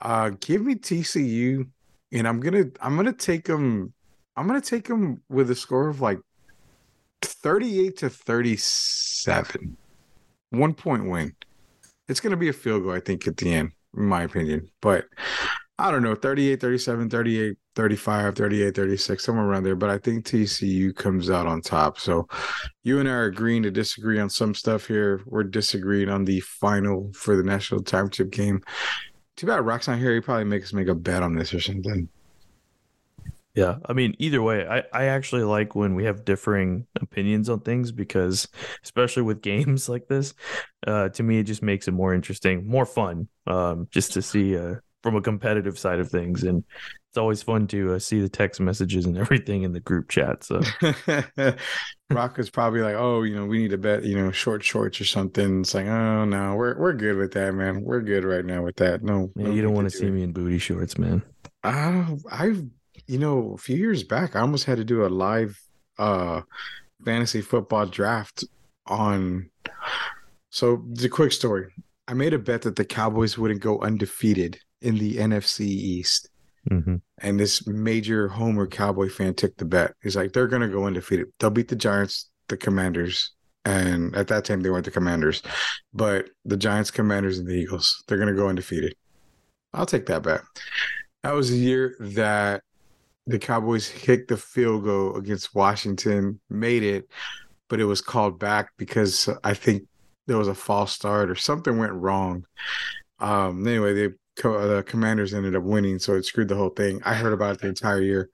[0.00, 1.68] uh, give me TCU,
[2.12, 3.92] and I'm gonna, I'm gonna take them,
[4.36, 6.20] I'm gonna take them with a score of like
[7.20, 9.76] 38 to 37
[10.50, 11.34] one point win.
[12.08, 14.70] It's going to be a field goal, I think, at the end, in my opinion.
[14.80, 15.04] But
[15.78, 19.76] I don't know, 38, 37, 38, 35, 38, 36, somewhere around there.
[19.76, 22.00] But I think TCU comes out on top.
[22.00, 22.26] So
[22.82, 25.20] you and I are agreeing to disagree on some stuff here.
[25.26, 28.62] We're disagreeing on the final for the national championship game.
[29.36, 30.14] Too bad Rock's not here.
[30.14, 32.08] He probably makes us make a bet on this or something.
[33.58, 37.58] Yeah, I mean, either way, I, I actually like when we have differing opinions on
[37.58, 38.46] things because,
[38.84, 40.32] especially with games like this,
[40.86, 44.56] uh, to me, it just makes it more interesting, more fun, um, just to see
[44.56, 46.44] uh, from a competitive side of things.
[46.44, 46.62] And
[47.10, 50.44] it's always fun to uh, see the text messages and everything in the group chat.
[50.44, 50.60] So,
[52.10, 55.00] Rock is probably like, oh, you know, we need to bet, you know, short shorts
[55.00, 55.62] or something.
[55.62, 57.82] It's like, oh, no, we're, we're good with that, man.
[57.82, 59.02] We're good right now with that.
[59.02, 60.12] No, no you don't want to see it.
[60.12, 61.24] me in booty shorts, man.
[61.64, 62.62] Uh, I've
[63.08, 65.60] you know, a few years back, I almost had to do a live
[65.98, 66.42] uh
[67.04, 68.44] fantasy football draft
[68.86, 69.50] on.
[70.50, 71.72] So the quick story:
[72.06, 76.30] I made a bet that the Cowboys wouldn't go undefeated in the NFC East.
[76.70, 76.96] Mm-hmm.
[77.18, 79.94] And this major Homer Cowboy fan took the bet.
[80.02, 81.28] He's like, they're going to go undefeated.
[81.38, 83.32] They'll beat the Giants, the Commanders.
[83.64, 85.42] And at that time, they weren't the Commanders,
[85.92, 88.02] but the Giants, Commanders, and the Eagles.
[88.06, 88.94] They're going to go undefeated.
[89.74, 90.42] I'll take that bet.
[91.22, 92.62] That was the year that
[93.28, 97.10] the Cowboys kicked the field goal against Washington, made it,
[97.68, 99.86] but it was called back because I think
[100.26, 102.46] there was a false start or something went wrong.
[103.20, 104.08] Um, anyway, they
[104.42, 107.02] the Commanders ended up winning, so it screwed the whole thing.
[107.04, 108.30] I heard about it the entire year.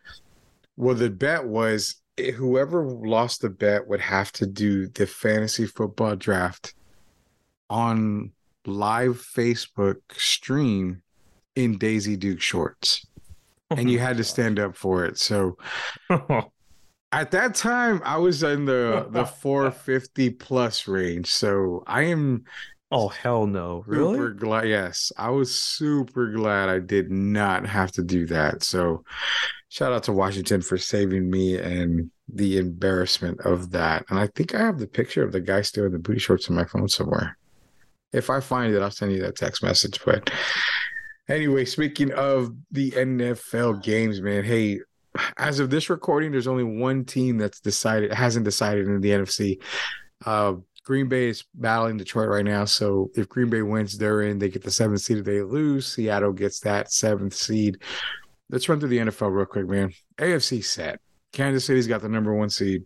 [0.76, 5.66] Well, the bet was eh, whoever lost the bet would have to do the fantasy
[5.66, 6.74] football draft
[7.70, 8.32] on
[8.66, 11.02] live Facebook stream
[11.56, 13.06] in Daisy Duke shorts
[13.78, 14.06] and you mm-hmm.
[14.06, 15.18] had to stand up for it.
[15.18, 15.56] So
[17.14, 21.28] at that time, I was in the the 450 plus range.
[21.28, 22.44] So I am.
[22.90, 23.82] Oh hell no!
[23.86, 24.14] Really?
[24.14, 24.68] Super glad.
[24.68, 28.62] Yes, I was super glad I did not have to do that.
[28.62, 29.04] So,
[29.68, 34.04] shout out to Washington for saving me and the embarrassment of that.
[34.10, 36.48] And I think I have the picture of the guy still in the booty shorts
[36.50, 37.36] on my phone somewhere.
[38.12, 39.98] If I find it, I'll send you that text message.
[40.04, 40.30] But
[41.28, 44.80] Anyway, speaking of the NFL games, man, hey,
[45.38, 49.58] as of this recording, there's only one team that's decided hasn't decided in the NFC.
[50.26, 54.38] Uh, Green Bay is battling Detroit right now, so if Green Bay wins, they're in.
[54.38, 55.18] They get the seventh seed.
[55.18, 57.78] If they lose, Seattle gets that seventh seed.
[58.50, 59.92] Let's run through the NFL real quick, man.
[60.18, 61.00] AFC set.
[61.32, 62.84] Kansas City's got the number one seed.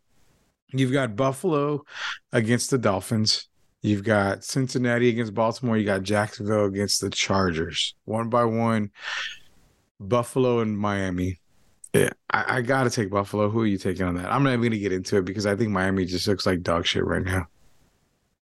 [0.68, 1.82] You've got Buffalo
[2.32, 3.48] against the Dolphins.
[3.88, 5.78] You've got Cincinnati against Baltimore.
[5.78, 7.94] You got Jacksonville against the Chargers.
[8.04, 8.90] One by one,
[9.98, 11.40] Buffalo and Miami.
[11.94, 13.48] Yeah, I, I got to take Buffalo.
[13.48, 14.30] Who are you taking on that?
[14.30, 16.62] I'm not even going to get into it because I think Miami just looks like
[16.62, 17.46] dog shit right now.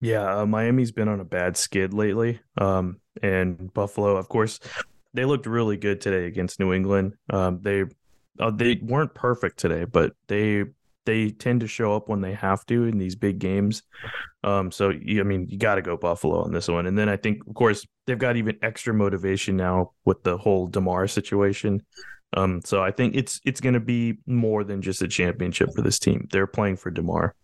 [0.03, 2.41] Yeah, uh, Miami's been on a bad skid lately.
[2.59, 4.61] Um, and Buffalo, of course,
[5.15, 7.15] they looked really good today against New England.
[7.31, 7.85] Um, they
[8.39, 10.65] uh, they weren't perfect today, but they
[11.07, 13.83] they tend to show up when they have to in these big games.
[14.45, 17.17] Um, so I mean, you got to go Buffalo on this one, and then I
[17.17, 21.83] think, of course, they've got even extra motivation now with the whole Damar situation.
[22.37, 25.83] Um, so I think it's it's going to be more than just a championship for
[25.83, 26.29] this team.
[26.31, 27.35] They're playing for Damar.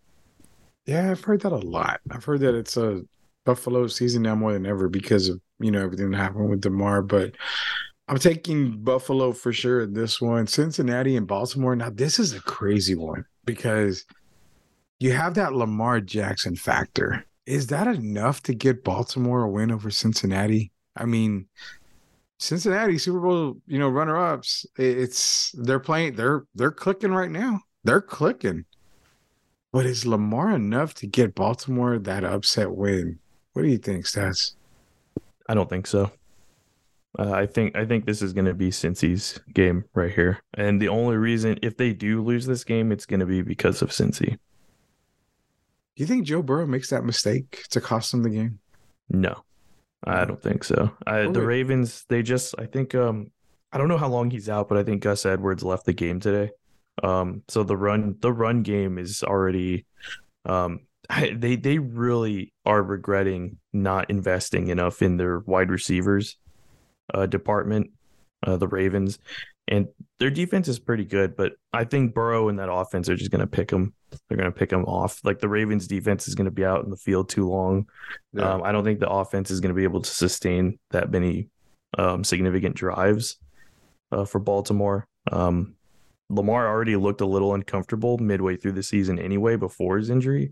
[0.85, 1.99] Yeah, I've heard that a lot.
[2.09, 3.01] I've heard that it's a
[3.45, 7.01] Buffalo season now more than ever because of you know everything that happened with Damar,
[7.01, 7.35] but.
[8.09, 10.47] I'm taking Buffalo for sure in this one.
[10.47, 11.75] Cincinnati and Baltimore.
[11.75, 14.05] Now, this is a crazy one because
[14.99, 17.25] you have that Lamar Jackson factor.
[17.47, 20.71] Is that enough to get Baltimore a win over Cincinnati?
[20.95, 21.47] I mean,
[22.37, 24.67] Cincinnati Super Bowl, you know, runner ups.
[24.77, 27.61] It's they're playing, they're they're clicking right now.
[27.83, 28.65] They're clicking.
[29.71, 33.19] But is Lamar enough to get Baltimore that upset win?
[33.53, 34.53] What do you think, Stats?
[35.49, 36.11] I don't think so.
[37.17, 40.81] Uh, I think I think this is going to be Cincy's game right here, and
[40.81, 43.89] the only reason if they do lose this game, it's going to be because of
[43.89, 44.37] Cincy.
[45.97, 48.59] Do you think Joe Burrow makes that mistake to cost them the game?
[49.09, 49.43] No,
[50.03, 50.91] I don't think so.
[51.07, 53.31] I, the Ravens, they just I think um
[53.71, 56.19] I don't know how long he's out, but I think Gus Edwards left the game
[56.19, 56.51] today.
[57.03, 59.85] Um, so the run the run game is already
[60.45, 60.81] um
[61.33, 66.37] they they really are regretting not investing enough in their wide receivers
[67.13, 67.91] uh, department,
[68.45, 69.19] uh, the Ravens,
[69.67, 69.87] and
[70.19, 71.35] their defense is pretty good.
[71.35, 73.93] But I think Burrow and that offense are just going to pick them.
[74.27, 75.19] They're going to pick them off.
[75.23, 77.89] Like the Ravens' defense is going to be out in the field too long.
[78.33, 78.53] Yeah.
[78.53, 81.49] Um, I don't think the offense is going to be able to sustain that many
[81.97, 83.37] um, significant drives
[84.11, 85.05] uh, for Baltimore.
[85.31, 85.75] Um,
[86.29, 90.51] Lamar already looked a little uncomfortable midway through the season anyway before his injury.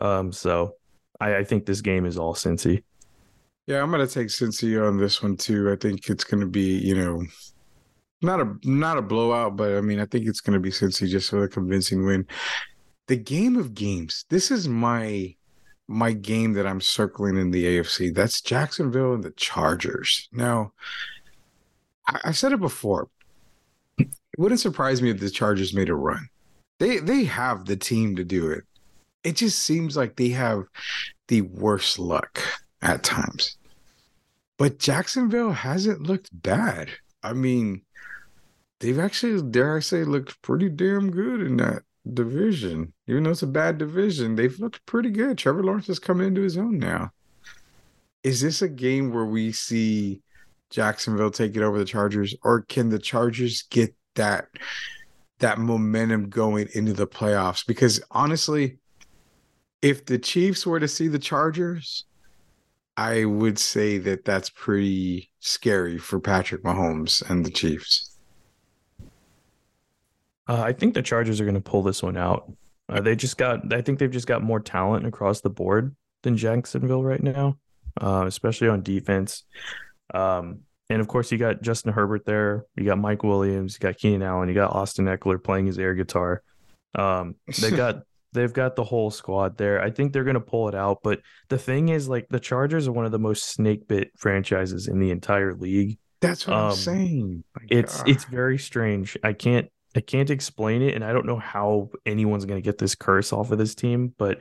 [0.00, 0.74] Um, so
[1.20, 2.82] I, I think this game is all Cincy.
[3.66, 5.70] Yeah, I'm gonna take Cincy on this one too.
[5.72, 7.24] I think it's gonna be, you know,
[8.22, 11.30] not a not a blowout, but I mean, I think it's gonna be Cincy just
[11.30, 12.26] for a convincing win.
[13.08, 14.24] The game of games.
[14.30, 15.34] This is my
[15.88, 18.14] my game that I'm circling in the AFC.
[18.14, 20.28] That's Jacksonville and the Chargers.
[20.32, 20.72] Now,
[22.08, 23.08] I, I said it before.
[23.98, 26.28] It wouldn't surprise me if the Chargers made a run.
[26.78, 28.62] They they have the team to do it.
[29.24, 30.64] It just seems like they have
[31.26, 32.40] the worst luck
[32.86, 33.56] at times.
[34.58, 36.90] But Jacksonville hasn't looked bad.
[37.22, 37.82] I mean,
[38.78, 42.92] they've actually, dare I say, looked pretty damn good in that division.
[43.08, 45.36] Even though it's a bad division, they've looked pretty good.
[45.36, 47.10] Trevor Lawrence has come into his own now.
[48.22, 50.22] Is this a game where we see
[50.70, 54.46] Jacksonville take it over the Chargers, or can the Chargers get that
[55.38, 57.66] that momentum going into the playoffs?
[57.66, 58.78] Because honestly,
[59.82, 62.06] if the Chiefs were to see the Chargers,
[62.96, 68.16] I would say that that's pretty scary for Patrick Mahomes and the Chiefs.
[70.48, 72.50] Uh, I think the Chargers are going to pull this one out.
[72.88, 76.36] Uh, they just got, I think they've just got more talent across the board than
[76.36, 77.58] Jacksonville right now,
[78.00, 79.44] uh, especially on defense.
[80.14, 82.64] Um, and of course, you got Justin Herbert there.
[82.76, 83.74] You got Mike Williams.
[83.74, 84.48] You got Keenan Allen.
[84.48, 86.42] You got Austin Ekeler playing his air guitar.
[86.94, 89.80] Um, they got They've got the whole squad there.
[89.82, 90.98] I think they're going to pull it out.
[91.02, 94.88] But the thing is, like, the Chargers are one of the most snake bit franchises
[94.88, 95.98] in the entire league.
[96.20, 97.44] That's what um, I'm saying.
[97.54, 98.08] My it's God.
[98.08, 99.16] it's very strange.
[99.22, 102.78] I can't I can't explain it, and I don't know how anyone's going to get
[102.78, 104.14] this curse off of this team.
[104.18, 104.40] But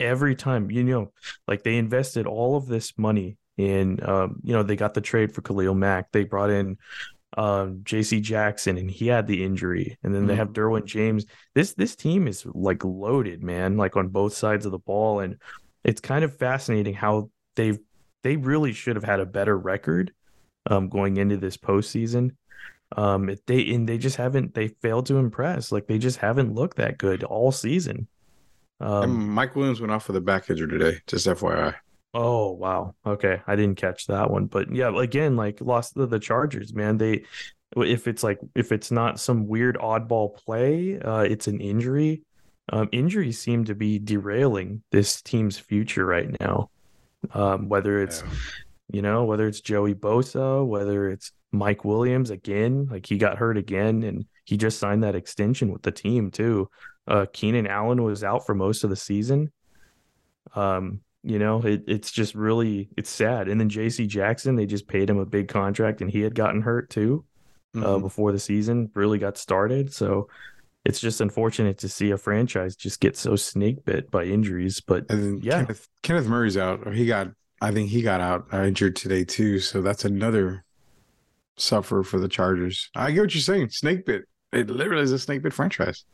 [0.00, 1.12] every time, you know,
[1.46, 5.32] like they invested all of this money in, um, you know, they got the trade
[5.34, 6.10] for Khalil Mack.
[6.12, 6.76] They brought in
[7.36, 8.20] um, J.C.
[8.20, 10.28] Jackson, and he had the injury, and then mm-hmm.
[10.28, 11.26] they have Derwin James.
[11.54, 15.36] This this team is like loaded, man, like on both sides of the ball, and
[15.84, 17.78] it's kind of fascinating how they've
[18.22, 20.12] they really should have had a better record
[20.70, 22.32] um, going into this postseason.
[22.96, 25.72] Um, they and they just haven't they failed to impress.
[25.72, 28.08] Like they just haven't looked that good all season.
[28.80, 30.98] Um, Mike Williams went off with a back injury today.
[31.06, 31.74] Just FYI.
[32.14, 32.94] Oh wow.
[33.04, 36.96] Okay, I didn't catch that one, but yeah, again, like lost the, the Chargers, man.
[36.96, 37.24] They
[37.76, 42.22] if it's like if it's not some weird oddball play, uh, it's an injury.
[42.72, 46.70] Um, injuries seem to be derailing this team's future right now.
[47.34, 48.34] Um, whether it's yeah.
[48.92, 53.58] you know whether it's Joey Bosa, whether it's Mike Williams again, like he got hurt
[53.58, 56.70] again, and he just signed that extension with the team too.
[57.08, 59.52] Uh, Keenan Allen was out for most of the season.
[60.54, 63.48] Um, you know, it, it's just really it's sad.
[63.48, 64.06] And then J.C.
[64.06, 67.24] Jackson, they just paid him a big contract, and he had gotten hurt too
[67.74, 67.86] uh, mm-hmm.
[67.86, 69.92] uh, before the season really got started.
[69.92, 70.28] So
[70.84, 74.80] it's just unfortunate to see a franchise just get so snake bit by injuries.
[74.80, 76.94] But yeah, Kenneth, Kenneth Murray's out.
[76.94, 77.28] He got,
[77.60, 79.58] I think he got out uh, injured today too.
[79.58, 80.64] So that's another
[81.56, 82.88] suffer for the Chargers.
[82.94, 83.70] I get what you're saying.
[83.70, 84.26] Snake bit.
[84.52, 86.04] It literally is a snake bit franchise.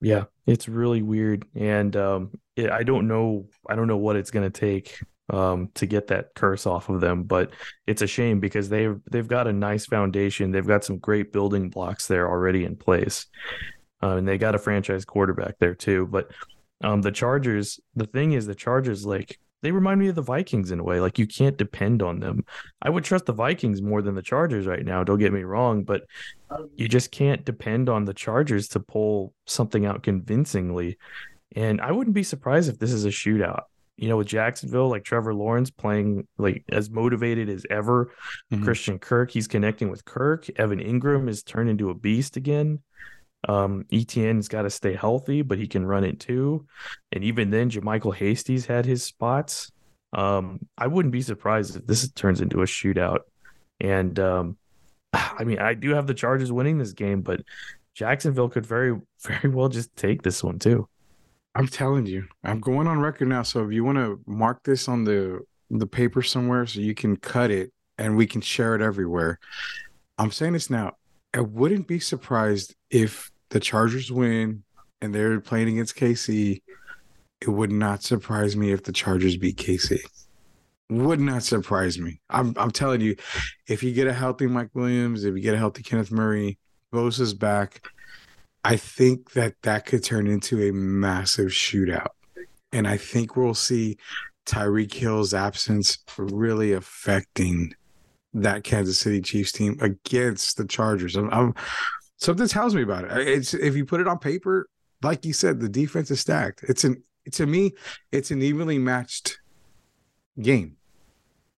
[0.00, 3.46] Yeah, it's really weird, and um, it, I don't know.
[3.68, 4.98] I don't know what it's going to take
[5.30, 7.50] um, to get that curse off of them, but
[7.86, 10.50] it's a shame because they've they've got a nice foundation.
[10.50, 13.26] They've got some great building blocks there already in place,
[14.02, 16.06] uh, and they got a franchise quarterback there too.
[16.06, 16.30] But
[16.82, 20.70] um, the Chargers, the thing is, the Chargers like they remind me of the Vikings
[20.70, 21.00] in a way.
[21.00, 22.44] Like you can't depend on them.
[22.82, 25.02] I would trust the Vikings more than the Chargers right now.
[25.02, 26.02] Don't get me wrong, but
[26.76, 30.98] you just can't depend on the Chargers to pull something out convincingly.
[31.56, 33.62] And I wouldn't be surprised if this is a shootout.
[33.96, 38.12] you know, with Jacksonville, like Trevor Lawrence playing like as motivated as ever.
[38.52, 38.64] Mm-hmm.
[38.64, 40.48] Christian Kirk, he's connecting with Kirk.
[40.58, 42.80] Evan Engram is turned into a beast again.
[43.48, 46.66] Um, Etienne's got to stay healthy, but he can run it too.
[47.12, 49.70] And even then, JaMycal Hasty's had his spots.
[50.12, 53.20] Um, I wouldn't be surprised if this turns into a shootout.
[53.80, 54.56] And um,
[55.12, 57.42] I mean, I do have the Chargers winning this game, but
[57.94, 60.88] Jacksonville could very, very well just take this one too.
[61.56, 63.42] I'm telling you, I'm going on record now.
[63.42, 65.40] So if you want to mark this on the
[65.70, 69.38] the paper somewhere, so you can cut it and we can share it everywhere.
[70.18, 70.92] I'm saying this now.
[71.32, 74.64] I wouldn't be surprised if the Chargers win
[75.00, 76.62] and they're playing against KC.
[77.40, 79.98] It would not surprise me if the Chargers beat KC.
[80.90, 82.20] Would not surprise me.
[82.30, 83.16] I'm I'm telling you,
[83.68, 86.58] if you get a healthy Mike Williams, if you get a healthy Kenneth Murray,
[86.92, 87.86] Bosa's back,
[88.64, 92.08] I think that that could turn into a massive shootout.
[92.72, 93.98] And I think we'll see
[94.46, 97.74] Tyreek Hill's absence really affecting
[98.34, 101.16] that Kansas City Chiefs team against the Chargers.
[101.16, 101.54] I'm, I'm,
[102.18, 103.28] something tells me about it.
[103.28, 104.68] It's if you put it on paper,
[105.02, 106.64] like you said, the defense is stacked.
[106.64, 107.02] It's an
[107.32, 107.72] to me,
[108.12, 109.38] it's an evenly matched
[110.40, 110.76] game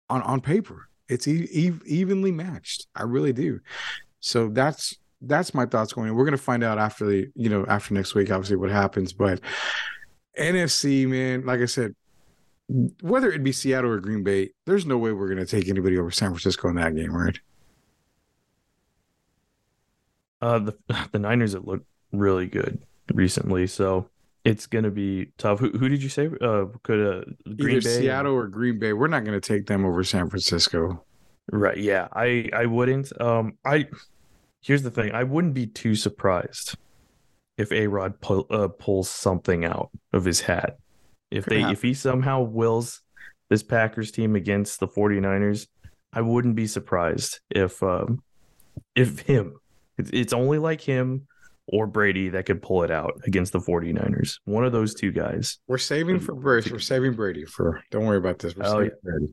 [0.08, 0.88] on on paper.
[1.08, 2.86] It's e- e- evenly matched.
[2.94, 3.60] I really do.
[4.20, 6.14] So that's that's my thoughts going.
[6.14, 9.12] We're gonna find out after the you know after next week, obviously what happens.
[9.12, 9.40] But
[10.38, 11.94] NFC, man, like I said,
[13.00, 16.10] whether it be Seattle or Green Bay, there's no way we're gonna take anybody over
[16.10, 17.38] San Francisco in that game, right?
[20.40, 20.76] Uh, the
[21.12, 22.82] the Niners have looked really good
[23.12, 24.08] recently, so
[24.44, 25.58] it's gonna be tough.
[25.58, 26.30] Who, who did you say?
[26.40, 27.24] Uh, could uh,
[27.56, 28.92] Green Either Bay Seattle or Green Bay?
[28.92, 31.04] We're not gonna take them over San Francisco.
[31.50, 31.78] Right?
[31.78, 33.18] Yeah, I I wouldn't.
[33.20, 33.86] Um, I
[34.60, 36.76] here's the thing: I wouldn't be too surprised
[37.56, 40.78] if A Rod pull, uh, pulls something out of his hat.
[41.30, 43.00] If they if he somehow wills
[43.48, 45.66] this Packers team against the 49ers,
[46.12, 48.22] I wouldn't be surprised if um
[48.94, 49.58] if him
[49.98, 51.26] it's only like him
[51.68, 54.38] or Brady that could pull it out against the 49ers.
[54.44, 55.58] One of those two guys.
[55.66, 56.70] We're saving for Brady.
[56.70, 58.56] We're saving Brady for don't worry about this.
[58.56, 58.90] We're oh, yeah.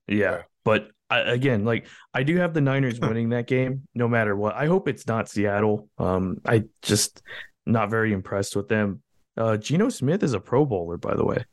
[0.07, 0.41] yeah.
[0.63, 4.55] But I, again, like I do have the Niners winning that game no matter what.
[4.55, 5.89] I hope it's not Seattle.
[5.97, 7.21] Um, I just
[7.65, 9.01] not very impressed with them.
[9.37, 11.45] Uh, Geno Smith is a Pro Bowler, by the way.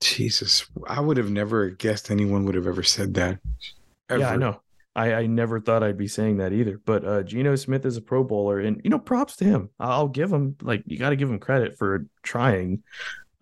[0.00, 3.38] Jesus, I would have never guessed anyone would have ever said that.
[4.08, 4.20] Ever.
[4.20, 4.60] Yeah, I know.
[4.98, 6.80] I, I never thought I'd be saying that either.
[6.84, 9.70] But uh, Geno Smith is a Pro Bowler, and you know, props to him.
[9.78, 12.82] I'll give him like you got to give him credit for trying.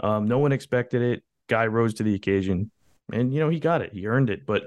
[0.00, 1.22] Um, no one expected it.
[1.48, 2.70] Guy rose to the occasion,
[3.10, 3.94] and you know he got it.
[3.94, 4.44] He earned it.
[4.44, 4.64] But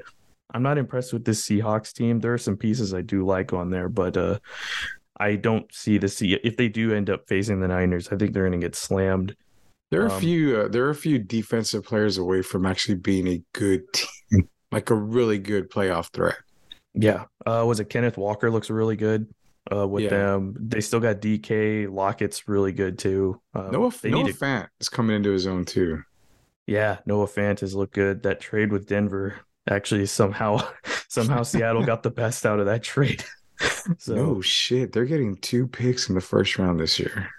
[0.52, 2.22] I'm not impressed with this Seahawks team.
[2.22, 4.40] There are some pieces I do like on there, but uh,
[5.20, 8.08] I don't see the see if they do end up facing the Niners.
[8.08, 9.36] I think they're going to get slammed.
[9.92, 10.62] There are um, a few.
[10.62, 14.90] Uh, there are a few defensive players away from actually being a good team, like
[14.90, 16.38] a really good playoff threat.
[16.94, 19.28] Yeah, uh, was it Kenneth Walker looks really good
[19.72, 20.10] uh, with yeah.
[20.10, 20.56] them.
[20.60, 23.40] They still got DK Lockett's really good too.
[23.54, 24.34] Um, Noah Noah to...
[24.34, 26.04] Fant is coming into his own too.
[26.68, 28.24] Yeah, Noah Fant has looked good.
[28.24, 30.60] That trade with Denver actually somehow
[31.08, 33.24] somehow Seattle got the best out of that trade.
[33.98, 37.30] so no shit, they're getting two picks in the first round this year.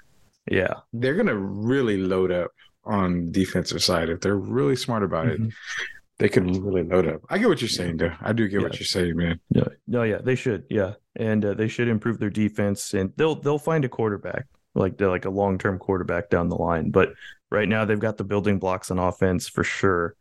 [0.51, 2.53] Yeah, they're gonna really load up
[2.85, 5.47] on defensive side if they're really smart about mm-hmm.
[5.47, 5.53] it.
[6.21, 7.23] They could really load up.
[7.31, 8.13] I get what you're saying, though.
[8.21, 8.67] I do get yeah.
[8.69, 9.41] what you're saying, man.
[9.49, 13.35] Yeah, no, yeah, they should, yeah, and uh, they should improve their defense, and they'll
[13.35, 16.91] they'll find a quarterback, like they're like a long term quarterback down the line.
[16.91, 17.15] But
[17.51, 20.15] right now, they've got the building blocks on offense for sure.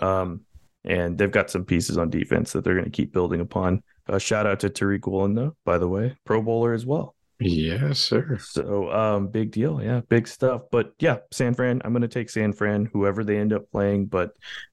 [0.00, 0.42] Um,
[0.84, 3.82] and they've got some pieces on defense that they're going to keep building upon.
[4.08, 7.14] Uh, shout out to Tariq Woolen, though, by the way, Pro Bowler as well.
[7.40, 8.38] Yes, sir.
[8.38, 9.82] So, um, big deal.
[9.82, 10.62] Yeah, big stuff.
[10.70, 14.06] But yeah, San Fran, I'm going to take San Fran, whoever they end up playing.
[14.06, 14.32] But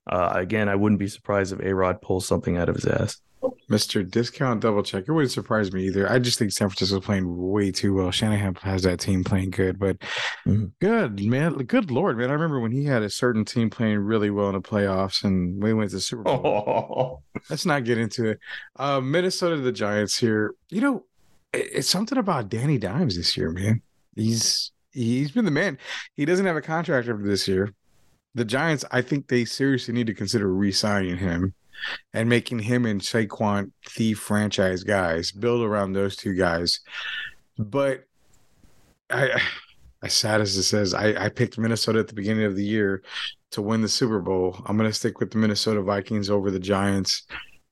[0.10, 3.22] uh, again, I wouldn't be surprised if A Rod pulls something out of his ass.
[3.70, 4.10] Mr.
[4.10, 5.06] Discount Double Check.
[5.08, 6.10] It wouldn't surprise me either.
[6.10, 8.12] I just think San Francisco's playing way too well.
[8.12, 10.00] Shanahan has that team playing good, but
[10.46, 10.66] mm-hmm.
[10.82, 11.54] good, man.
[11.54, 12.30] Good Lord, man.
[12.30, 15.62] I remember when he had a certain team playing really well in the playoffs and
[15.62, 16.42] we went to the Super Bowl.
[16.46, 17.22] Oh.
[17.50, 18.40] Let's not get into it.
[18.78, 20.56] Uh, Minnesota, the Giants here.
[20.70, 21.06] You know,
[21.58, 23.82] it's something about Danny Dimes this year, man.
[24.16, 25.78] He's he's been the man.
[26.16, 27.74] He doesn't have a contract after this year.
[28.36, 31.54] The Giants, I think they seriously need to consider re-signing him
[32.14, 36.80] and making him and Saquon the franchise guys, build around those two guys.
[37.58, 38.04] But
[39.10, 39.42] I,
[40.04, 43.02] as sad as it says, I, I picked Minnesota at the beginning of the year
[43.52, 44.62] to win the Super Bowl.
[44.66, 47.24] I'm to stick with the Minnesota Vikings over the Giants.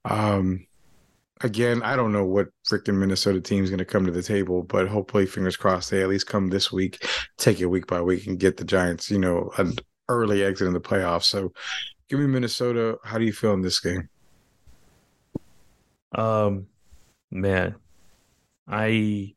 [0.05, 0.65] Um,
[1.41, 4.63] again, I don't know what freaking Minnesota team is going to come to the table,
[4.63, 7.05] but hopefully, fingers crossed, they at least come this week,
[7.37, 9.75] take it week by week, and get the Giants, you know, an
[10.09, 11.23] early exit in the playoffs.
[11.25, 11.51] So
[12.07, 12.97] Give me Minnesota.
[13.03, 14.09] How do you feel in this game?
[16.13, 16.67] Um,
[17.31, 17.75] man,
[18.67, 19.33] I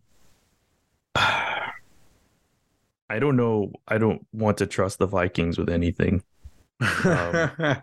[1.15, 1.71] I
[3.19, 3.73] don't know.
[3.87, 6.23] I don't want to trust the Vikings with anything.
[6.81, 7.51] Um,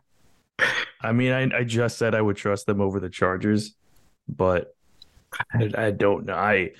[1.02, 3.76] I mean, I, I just said I would trust them over the Chargers,
[4.28, 4.76] but
[5.54, 6.36] I, I don't know.
[6.36, 6.72] I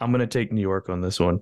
[0.00, 1.40] I'm gonna take New York on this one.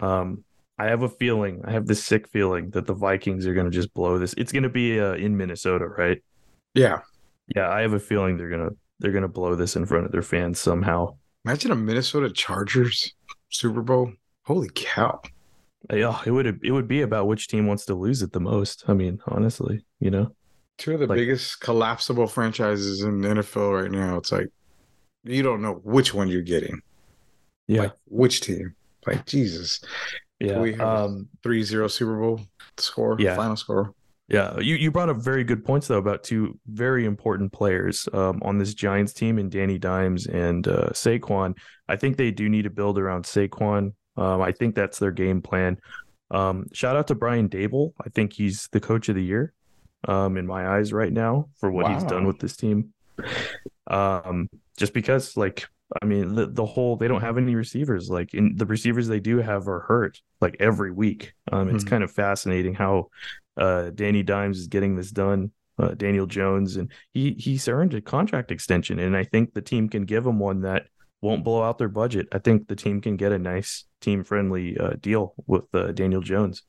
[0.00, 0.44] Um,
[0.78, 1.60] I have a feeling.
[1.64, 4.34] I have this sick feeling that the Vikings are gonna just blow this.
[4.38, 6.22] It's gonna be uh, in Minnesota, right?
[6.74, 7.00] yeah.
[7.56, 10.22] Yeah, I have a feeling they're gonna they're gonna blow this in front of their
[10.22, 11.16] fans somehow.
[11.44, 13.12] Imagine a Minnesota Chargers
[13.48, 14.12] Super Bowl.
[14.44, 15.20] Holy cow.
[15.92, 18.84] Yeah, it would it would be about which team wants to lose it the most.
[18.86, 20.34] I mean, honestly, you know.
[20.78, 24.16] Two of the Like- biggest collapsible franchises in the NFL right now.
[24.16, 24.46] It's like
[25.24, 26.80] you don't know which one you're getting.
[27.68, 28.74] Yeah, Like which team.
[29.06, 29.80] Like Jesus.
[30.40, 30.58] yeah.
[30.60, 32.40] we have- Um, 3-0 Super Bowl
[32.76, 33.16] score.
[33.18, 33.36] Yeah.
[33.36, 33.94] Final score.
[34.28, 38.40] Yeah, you, you brought up very good points though about two very important players um,
[38.44, 41.56] on this Giants team and Danny Dimes and uh, Saquon.
[41.88, 43.92] I think they do need to build around Saquon.
[44.16, 45.78] Um, I think that's their game plan.
[46.30, 47.92] Um, shout out to Brian Daboll.
[48.04, 49.52] I think he's the coach of the year
[50.06, 52.92] um, in my eyes right now for what he's done with this team.
[53.88, 54.48] Um,
[54.80, 55.68] just because, like,
[56.02, 58.08] I mean, the, the whole they don't have any receivers.
[58.10, 61.32] Like, in the receivers they do have are hurt like every week.
[61.52, 61.88] Um, it's Mhm.
[61.88, 63.10] kind of fascinating how
[63.56, 65.52] uh, Danny Dimes is getting this done.
[65.78, 69.88] Uh, Daniel Jones, and he he's earned a contract extension, and I think the team
[69.88, 70.86] can give him one that
[71.22, 72.28] won't blow out their budget.
[72.32, 76.20] I think the team can get a nice team friendly uh, deal with uh, Daniel
[76.20, 76.64] Jones,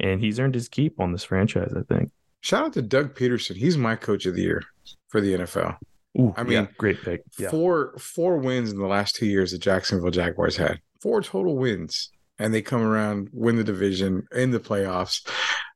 [0.00, 1.74] and he's earned his keep on this franchise.
[1.76, 2.10] I think.
[2.40, 3.56] Shout out to Doug Pederson.
[3.56, 4.62] He's my coach of the year
[5.08, 5.76] for the NFL.
[6.18, 7.22] Ooh, I mean, yeah, great pick.
[7.38, 10.80] Yeah, Four four wins in the last two years the Jacksonville Jaguars had.
[11.00, 12.10] Four total wins.
[12.38, 15.28] And they come around, win the division in the playoffs.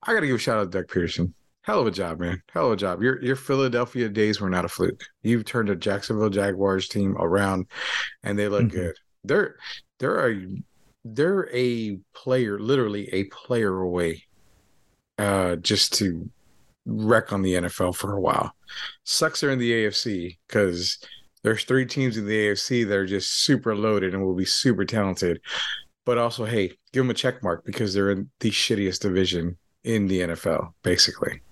[0.05, 1.32] I gotta give a shout out to Doug Pederson.
[1.62, 2.43] Hell of a job, man.
[2.53, 3.03] Hell of a job.
[3.03, 5.03] Your your Philadelphia days were not a fluke.
[5.22, 7.66] You've turned a Jacksonville Jaguars team around
[8.22, 8.70] and they look Mhm.
[8.72, 8.97] good.
[9.24, 9.57] They're
[9.99, 10.47] they're a
[11.05, 14.24] they're a player, literally a player away
[15.18, 16.28] uh just to
[16.89, 18.53] wreck on the NFL for a while.
[19.05, 20.99] Sucks they're in the AFC because
[21.43, 24.84] there's three teams in the AFC that are just super loaded and will be super
[24.84, 25.41] talented.
[26.05, 30.09] But also, hey, give them a check mark because they're in the shittiest division in
[30.09, 31.43] the NFL, basically.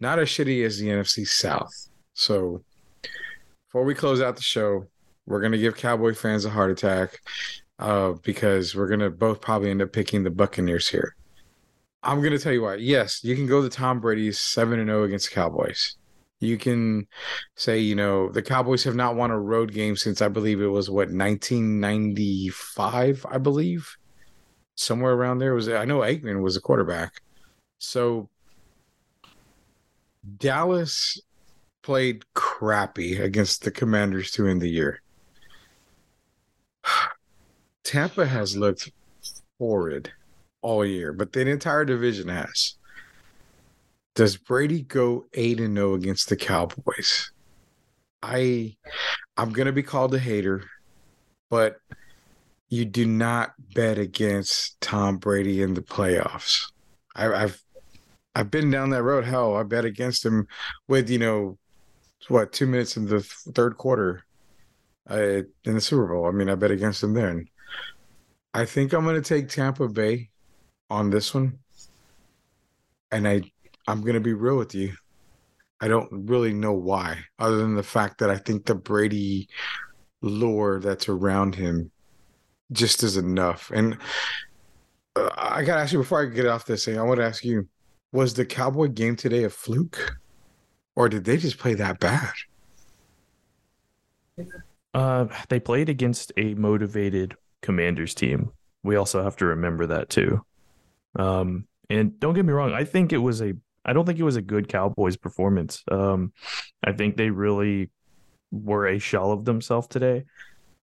[0.00, 1.72] Not as shitty as the NFC South.
[2.14, 2.62] So
[3.66, 4.86] before we close out the show,
[5.26, 7.20] we're gonna give Cowboy fans a heart attack
[7.78, 11.14] uh, because we're gonna both probably end up picking the Buccaneers here.
[12.02, 12.76] I'm gonna tell you why.
[12.76, 15.96] Yes, you can go to Tom Brady's seven and zero against the Cowboys.
[16.40, 17.08] You can
[17.56, 20.68] say, you know, the Cowboys have not won a road game since I believe it
[20.68, 23.96] was what 1995, I believe,
[24.76, 25.54] somewhere around there.
[25.54, 27.20] Was I know Aikman was a quarterback,
[27.78, 28.28] so
[30.36, 31.20] Dallas
[31.82, 35.02] played crappy against the Commanders to end the year.
[37.82, 38.92] Tampa has looked
[39.58, 40.12] horrid
[40.62, 42.74] all year, but the entire division has.
[44.14, 47.30] Does Brady go 8 and 0 against the Cowboys?
[48.22, 48.76] I
[49.36, 50.64] I'm to be called a hater,
[51.50, 51.76] but
[52.68, 56.70] you do not bet against Tom Brady in the playoffs.
[57.14, 57.62] I, I've
[58.34, 59.24] I've been down that road.
[59.24, 60.48] Hell, I bet against him
[60.88, 61.58] with you know
[62.26, 64.24] what two minutes in the th- third quarter
[65.10, 66.26] uh, in the Super Bowl.
[66.26, 67.46] I mean, I bet against him then.
[68.52, 70.30] I think I'm going to take Tampa Bay
[70.90, 71.58] on this one,
[73.10, 73.42] and I
[73.86, 74.94] I'm to be real with you.
[75.80, 79.48] I don't really know why, other than the fact that I think the Brady
[80.20, 81.90] lore that's around him
[82.72, 83.70] just is enough.
[83.72, 83.96] And
[85.16, 87.26] uh, I got to ask you before I get off this thing, I want to
[87.26, 87.68] ask you
[88.12, 90.16] was the Cowboy game today a fluke?
[90.96, 92.32] Or did they just play that bad?
[94.94, 98.50] Uh, they played against a motivated Commanders team.
[98.82, 100.44] We also have to remember that too.
[101.16, 103.54] Um, and don't get me wrong, I think it was a
[103.84, 105.82] I don't think it was a good Cowboys performance.
[105.90, 106.32] Um,
[106.84, 107.90] I think they really
[108.50, 110.24] were a shell of themselves today.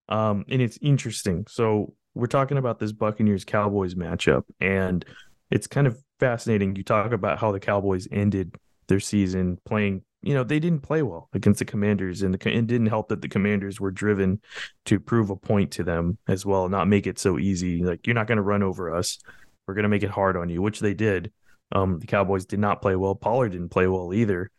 [0.10, 1.46] Um, and it's interesting.
[1.48, 5.06] So we're talking about this Buccaneers Cowboys matchup, and
[5.52, 6.76] it's kind of fascinating.
[6.76, 8.56] You talk about how the Cowboys ended
[8.88, 10.04] their season playing.
[10.22, 13.22] You know, they didn't play well against the Commanders, and the, it didn't help that
[13.22, 14.42] the Commanders were driven
[14.86, 17.84] to prove a point to them as well, not make it so easy.
[17.84, 19.20] Like you're not going to run over us.
[19.68, 21.32] We're going to make it hard on you, which they did.
[21.72, 23.16] Um, the Cowboys did not play well.
[23.16, 24.52] Pollard didn't play well either.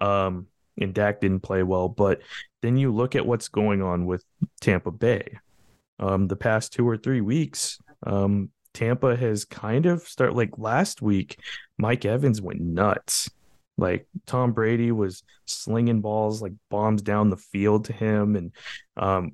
[0.00, 0.46] Um,
[0.78, 1.88] and Dak didn't play well.
[1.88, 2.20] But
[2.62, 4.24] then you look at what's going on with
[4.60, 5.38] Tampa Bay.
[5.98, 11.00] Um, the past two or three weeks, um, Tampa has kind of start like last
[11.00, 11.38] week,
[11.78, 13.30] Mike Evans went nuts.
[13.76, 18.52] Like Tom Brady was slinging balls like bombs down the field to him, and
[18.96, 19.32] um,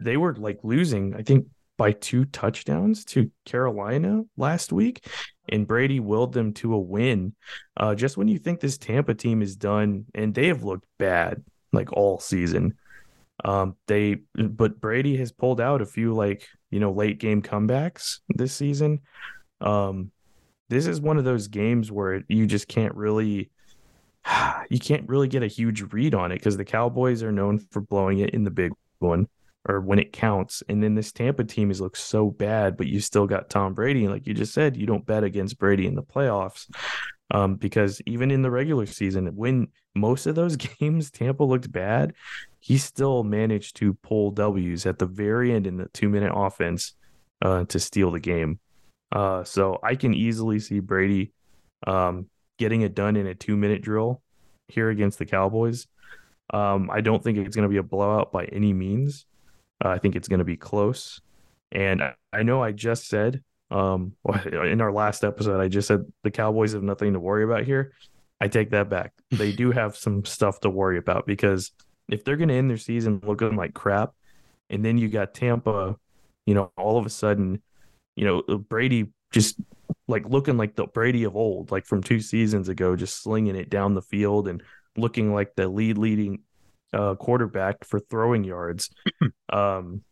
[0.00, 1.14] they were like losing.
[1.14, 1.46] I think
[1.78, 5.06] by two touchdowns to Carolina last week,
[5.48, 7.34] and Brady willed them to a win.
[7.76, 11.42] Uh, just when you think this Tampa team is done, and they have looked bad
[11.72, 12.74] like all season.
[13.44, 18.18] Um, they but Brady has pulled out a few like you know late game comebacks
[18.28, 19.00] this season.
[19.60, 20.10] Um,
[20.68, 23.50] this is one of those games where you just can't really
[24.68, 27.80] you can't really get a huge read on it because the Cowboys are known for
[27.80, 29.28] blowing it in the big one
[29.68, 30.62] or when it counts.
[30.68, 34.08] And then this Tampa team has looked so bad, but you still got Tom Brady.
[34.08, 36.66] Like you just said, you don't bet against Brady in the playoffs.
[37.30, 42.14] Um, because even in the regular season, when most of those games Tampa looked bad,
[42.60, 46.94] he still managed to pull W's at the very end in the two minute offense
[47.42, 48.58] uh, to steal the game.
[49.12, 51.32] Uh, so I can easily see Brady
[51.86, 54.22] um, getting it done in a two minute drill
[54.68, 55.86] here against the Cowboys.
[56.50, 59.26] Um, I don't think it's going to be a blowout by any means.
[59.84, 61.20] Uh, I think it's going to be close.
[61.72, 64.14] And I, I know I just said um,
[64.52, 67.92] in our last episode, I just said the Cowboys have nothing to worry about here.
[68.40, 69.12] I take that back.
[69.30, 71.70] They do have some stuff to worry about because
[72.08, 74.14] if they're going to end their season looking like crap,
[74.70, 75.96] and then you got Tampa,
[76.46, 77.62] you know, all of a sudden,
[78.16, 79.60] you know, Brady just
[80.06, 83.68] like looking like the Brady of old, like from two seasons ago, just slinging it
[83.68, 84.62] down the field and
[84.96, 86.40] looking like the lead leading
[86.92, 88.90] uh, quarterback for throwing yards.
[89.52, 90.02] um,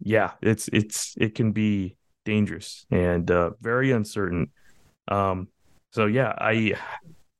[0.00, 4.50] yeah, it's it's it can be dangerous and uh, very uncertain.
[5.08, 5.48] Um,
[5.90, 6.74] so yeah, I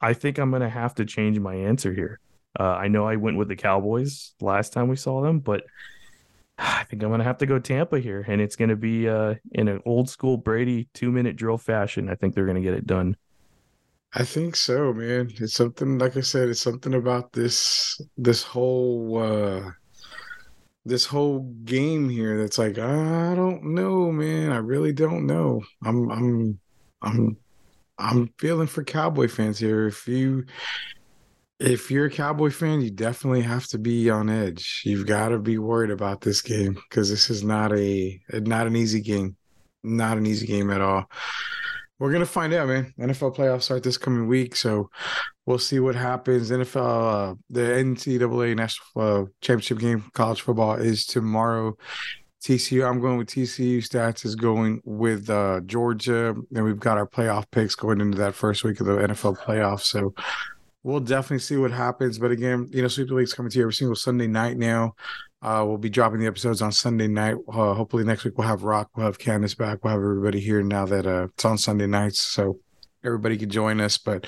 [0.00, 2.20] I think I'm gonna have to change my answer here.
[2.58, 5.64] Uh, I know I went with the Cowboys last time we saw them, but
[6.58, 9.68] I think I'm gonna have to go Tampa here, and it's gonna be uh, in
[9.68, 12.08] an old school Brady two minute drill fashion.
[12.08, 13.16] I think they're gonna get it done.
[14.14, 15.30] I think so, man.
[15.40, 19.70] It's something like I said, it's something about this this whole uh
[20.84, 24.52] this whole game here that's like, I don't know, man.
[24.52, 25.62] I really don't know.
[25.84, 26.60] I'm I'm
[27.02, 27.36] I'm
[27.98, 29.86] I'm feeling for Cowboy fans here.
[29.86, 30.44] If you
[31.58, 34.82] if you're a Cowboy fan, you definitely have to be on edge.
[34.84, 38.76] You've got to be worried about this game because this is not a not an
[38.76, 39.36] easy game.
[39.82, 41.06] Not an easy game at all.
[41.98, 42.92] We're gonna find out, man.
[42.98, 44.90] NFL playoffs start this coming week, so
[45.46, 46.50] we'll see what happens.
[46.50, 51.76] NFL, uh, the NCAA national uh, championship game, college football is tomorrow.
[52.42, 53.78] TCU, I'm going with TCU.
[53.78, 58.34] Stats is going with uh, Georgia, and we've got our playoff picks going into that
[58.34, 59.84] first week of the NFL playoffs.
[59.84, 60.14] So
[60.84, 62.18] we'll definitely see what happens.
[62.18, 64.94] But again, you know, Sweep the League's coming to you every single Sunday night now.
[65.42, 67.36] Uh, we'll be dropping the episodes on Sunday night.
[67.48, 70.62] Uh, hopefully next week we'll have Rock, we'll have Candace back, we'll have everybody here
[70.62, 72.60] now that uh, it's on Sunday nights, so
[73.04, 73.98] everybody can join us.
[73.98, 74.26] But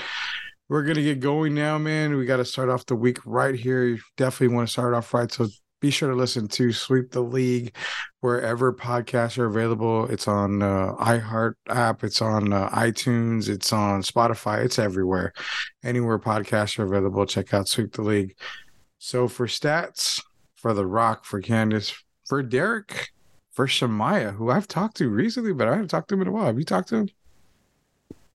[0.68, 2.16] we're gonna get going now, man.
[2.16, 3.84] We got to start off the week right here.
[3.84, 5.46] You definitely want to start off right, so
[5.80, 7.76] be sure to listen to Sweep the League
[8.20, 10.06] wherever podcasts are available.
[10.06, 15.32] It's on uh, iHeart app, it's on uh, iTunes, it's on Spotify, it's everywhere.
[15.84, 18.36] Anywhere podcasts are available, check out Sweep the League.
[18.98, 20.22] So for stats,
[20.54, 21.94] for The Rock, for Candace,
[22.26, 23.10] for Derek,
[23.52, 26.32] for Shemaya, who I've talked to recently, but I haven't talked to him in a
[26.32, 26.46] while.
[26.46, 27.08] Have you talked to him?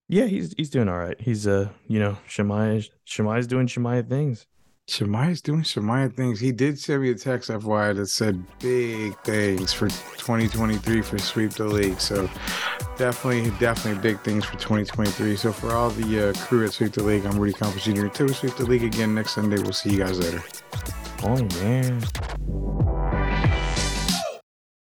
[0.07, 1.19] Yeah, he's he's doing all right.
[1.21, 4.45] He's uh, you know, Shemaya Shemaya's doing Shemaya things.
[4.91, 6.37] Shemaya's doing Shemaya things.
[6.41, 11.51] He did send me a text FYI that said big things for 2023 for Sweep
[11.51, 12.01] the League.
[12.01, 12.29] So
[12.97, 15.37] definitely, definitely big things for 2023.
[15.37, 18.03] So for all the uh, crew at Sweep the League, I'm Rudy Campos Jr.
[18.07, 20.43] Until we sweep the league again next Sunday, we'll see you guys later.
[21.23, 23.20] Oh, yeah.